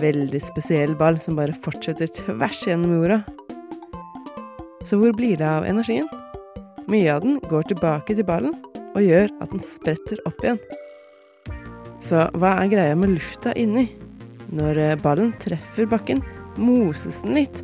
veldig 0.00 0.40
spesiell 0.42 0.96
ball 0.98 1.20
som 1.22 1.38
bare 1.38 1.54
fortsetter 1.54 2.10
tvers 2.18 2.64
gjennom 2.66 2.96
jorda. 2.96 3.22
Så 4.82 4.98
hvor 4.98 5.14
blir 5.14 5.38
det 5.38 5.46
av 5.46 5.68
energien? 5.68 6.08
Mye 6.90 7.14
av 7.14 7.22
den 7.22 7.38
går 7.46 7.70
tilbake 7.70 8.16
til 8.18 8.26
ballen 8.26 8.56
og 8.92 9.04
gjør 9.04 9.30
at 9.40 9.52
den 9.54 9.62
spretter 9.62 10.18
opp 10.26 10.42
igjen. 10.42 10.58
Så 12.02 12.26
hva 12.34 12.56
er 12.58 12.72
greia 12.72 12.96
med 12.98 13.14
lufta 13.14 13.54
inni? 13.54 13.86
Når 14.52 14.98
ballen 15.04 15.30
treffer 15.40 15.86
bakken, 15.88 16.24
moses 16.58 17.22
den 17.22 17.38
litt. 17.38 17.62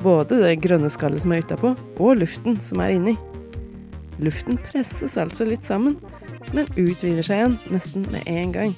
Både 0.00 0.38
det 0.40 0.60
grønne 0.64 0.88
skallet 0.92 1.24
som 1.24 1.34
er 1.34 1.42
utapå, 1.44 1.74
og 2.00 2.20
luften 2.22 2.56
som 2.64 2.80
er 2.80 2.94
inni. 2.96 3.16
Luften 4.20 4.60
presses 4.64 5.18
altså 5.20 5.46
litt 5.48 5.64
sammen, 5.64 5.98
men 6.54 6.68
utvider 6.74 7.24
seg 7.24 7.36
igjen 7.42 7.58
nesten 7.72 8.06
med 8.12 8.24
en 8.28 8.54
gang. 8.56 8.72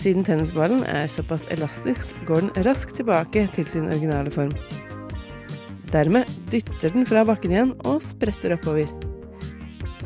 Siden 0.00 0.24
tennisballen 0.24 0.84
er 0.88 1.10
såpass 1.12 1.44
elastisk, 1.52 2.08
går 2.28 2.46
den 2.46 2.64
raskt 2.64 2.96
tilbake 2.96 3.44
til 3.56 3.66
sin 3.68 3.88
originale 3.88 4.32
form. 4.32 4.54
Dermed 5.92 6.28
dytter 6.52 6.94
den 6.94 7.04
fra 7.08 7.24
bakken 7.28 7.52
igjen 7.52 7.74
og 7.88 8.00
spretter 8.04 8.54
oppover. 8.56 8.88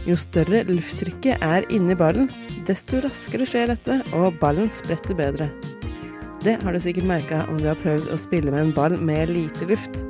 Jo 0.08 0.16
større 0.18 0.64
lufttrykket 0.68 1.44
er 1.44 1.66
inni 1.72 1.94
ballen, 1.98 2.26
desto 2.66 3.02
raskere 3.04 3.46
skjer 3.48 3.70
dette, 3.74 4.00
og 4.18 4.34
ballen 4.40 4.70
spretter 4.72 5.16
bedre. 5.18 5.50
Det 6.44 6.58
har 6.60 6.74
du 6.74 6.80
sikkert 6.82 7.08
merka 7.08 7.44
om 7.48 7.56
du 7.56 7.70
har 7.70 7.78
prøvd 7.80 8.10
å 8.12 8.20
spille 8.20 8.52
med 8.52 8.66
en 8.66 8.74
ball 8.76 8.98
med 9.00 9.32
lite 9.32 9.68
luft. 9.70 10.02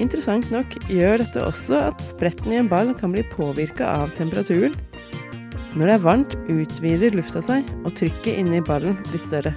Interessant 0.00 0.48
nok 0.52 0.76
gjør 0.92 1.20
dette 1.20 1.42
også 1.44 1.78
at 1.90 2.00
spretten 2.04 2.52
i 2.52 2.60
en 2.60 2.70
ball 2.70 2.94
kan 2.96 3.12
bli 3.12 3.24
påvirka 3.32 3.90
av 4.02 4.14
temperaturen, 4.16 4.76
når 5.76 5.90
det 5.90 5.94
er 5.94 6.04
varmt, 6.06 6.34
utvider 6.48 7.12
lufta 7.12 7.42
seg, 7.44 7.68
og 7.84 7.92
trykket 7.98 8.38
inni 8.40 8.62
ballen 8.64 8.96
blir 9.10 9.20
større. 9.20 9.52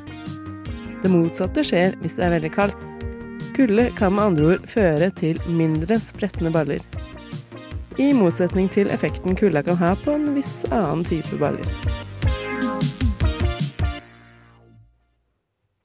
Det 0.99 1.11
motsatte 1.13 1.63
skjer 1.63 1.95
hvis 2.01 2.17
det 2.19 2.25
er 2.25 2.33
veldig 2.35 2.51
kaldt. 2.57 2.81
Kulde 3.55 3.87
kan 3.95 4.17
med 4.17 4.33
andre 4.33 4.49
ord 4.53 4.67
føre 4.67 5.07
til 5.15 5.39
mindre 5.47 5.95
spretne 6.03 6.51
baller. 6.51 6.83
I 7.99 8.11
motsetning 8.15 8.67
til 8.71 8.91
effekten 8.91 9.39
kulda 9.39 9.63
kan 9.63 9.79
ha 9.79 9.95
på 10.03 10.19
en 10.19 10.33
viss 10.35 10.61
annen 10.67 11.07
type 11.07 11.39
baller. 11.39 12.07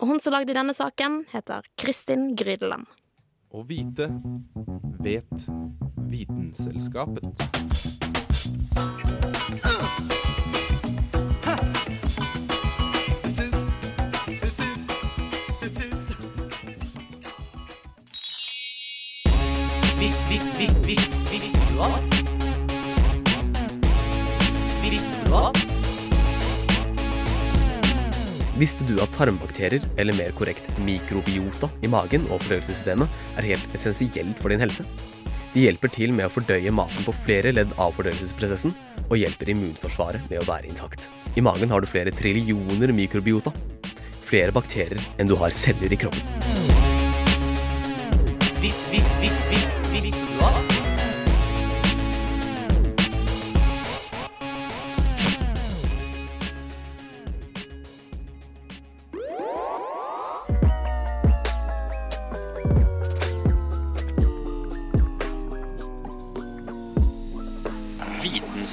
Og 0.04 0.08
hun 0.10 0.18
som 0.20 0.34
lagde 0.34 0.52
denne 0.52 0.74
saken, 0.76 1.22
heter 1.32 1.64
Kristin 1.80 2.34
Grydeland. 2.36 2.84
Å 3.56 3.62
vite 3.64 4.10
vet 5.00 5.46
Vitenselskapet. 6.12 7.24
Visst, 19.96 20.20
visst, 20.28 20.84
visst, 20.84 21.20
visste 21.32 21.64
du 21.72 21.80
at? 21.88 22.18
Visste 24.84 25.24
du 25.24 25.38
at? 25.46 25.63
Visste 28.54 28.84
du 28.86 29.00
at 29.02 29.10
tarmbakterier, 29.16 29.82
eller 29.98 30.14
mer 30.14 30.30
korrekt 30.38 30.68
mikrobiota, 30.86 31.66
i 31.82 31.90
magen 31.90 32.28
og 32.30 32.38
fordøyelsessystemet 32.44 33.38
er 33.40 33.48
helt 33.48 33.74
essensielt 33.74 34.38
for 34.38 34.54
din 34.54 34.62
helse? 34.62 34.86
De 35.54 35.64
hjelper 35.64 35.90
til 35.94 36.14
med 36.14 36.28
å 36.28 36.32
fordøye 36.34 36.70
maten 36.74 37.06
på 37.06 37.14
flere 37.24 37.50
ledd 37.54 37.74
av 37.82 37.94
fordøyelsesprosessen, 37.98 38.74
og 39.08 39.18
hjelper 39.18 39.50
immunforsvaret 39.52 40.30
med 40.30 40.40
å 40.40 40.46
være 40.46 40.70
intakt. 40.70 41.08
I 41.34 41.42
magen 41.42 41.74
har 41.74 41.82
du 41.82 41.90
flere 41.90 42.14
trillioner 42.14 42.94
mikrobiota. 42.94 43.50
Flere 44.24 44.54
bakterier 44.54 45.02
enn 45.18 45.30
du 45.30 45.34
har 45.38 45.54
celler 45.54 45.92
i 45.92 45.98
kroppen. 45.98 46.22
Visst, 48.62 48.86
visst, 48.94 49.10
visst, 49.20 49.50
visst, 49.50 49.82
visste 49.90 50.33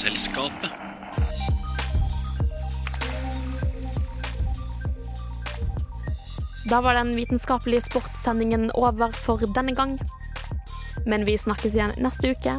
du. 0.04 0.68
Da 6.70 6.82
var 6.82 6.94
den 6.94 7.16
vitenskapelige 7.16 7.82
sportssendingen 7.82 8.72
over 8.74 9.12
for 9.12 9.38
denne 9.56 9.76
gang. 9.76 10.00
Men 11.06 11.26
vi 11.26 11.38
snakkes 11.38 11.76
igjen 11.76 11.94
neste 11.98 12.32
uke. 12.32 12.58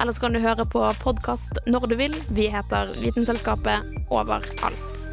Eller 0.00 0.12
så 0.12 0.20
kan 0.20 0.32
du 0.32 0.40
høre 0.40 0.64
på 0.64 0.84
podkast 1.02 1.58
når 1.66 1.86
du 1.90 1.96
vil. 1.96 2.14
Vi 2.30 2.48
heter 2.48 2.92
Vitenselskapet 3.02 4.08
overalt. 4.10 5.08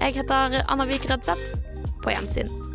Jeg 0.00 0.14
heter 0.14 0.62
Anna 0.68 0.84
Vik 0.84 1.10
Rødseth. 1.10 1.62
På 2.02 2.12
gjensyn. 2.12 2.67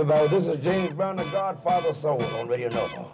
Everybody. 0.00 0.28
This 0.28 0.44
is 0.46 0.62
James 0.62 0.92
Brown, 0.92 1.16
the 1.16 1.24
Godfather 1.24 1.94
Soul 1.94 2.22
on 2.22 2.48
Radio 2.48 2.68
Nova. 2.68 3.05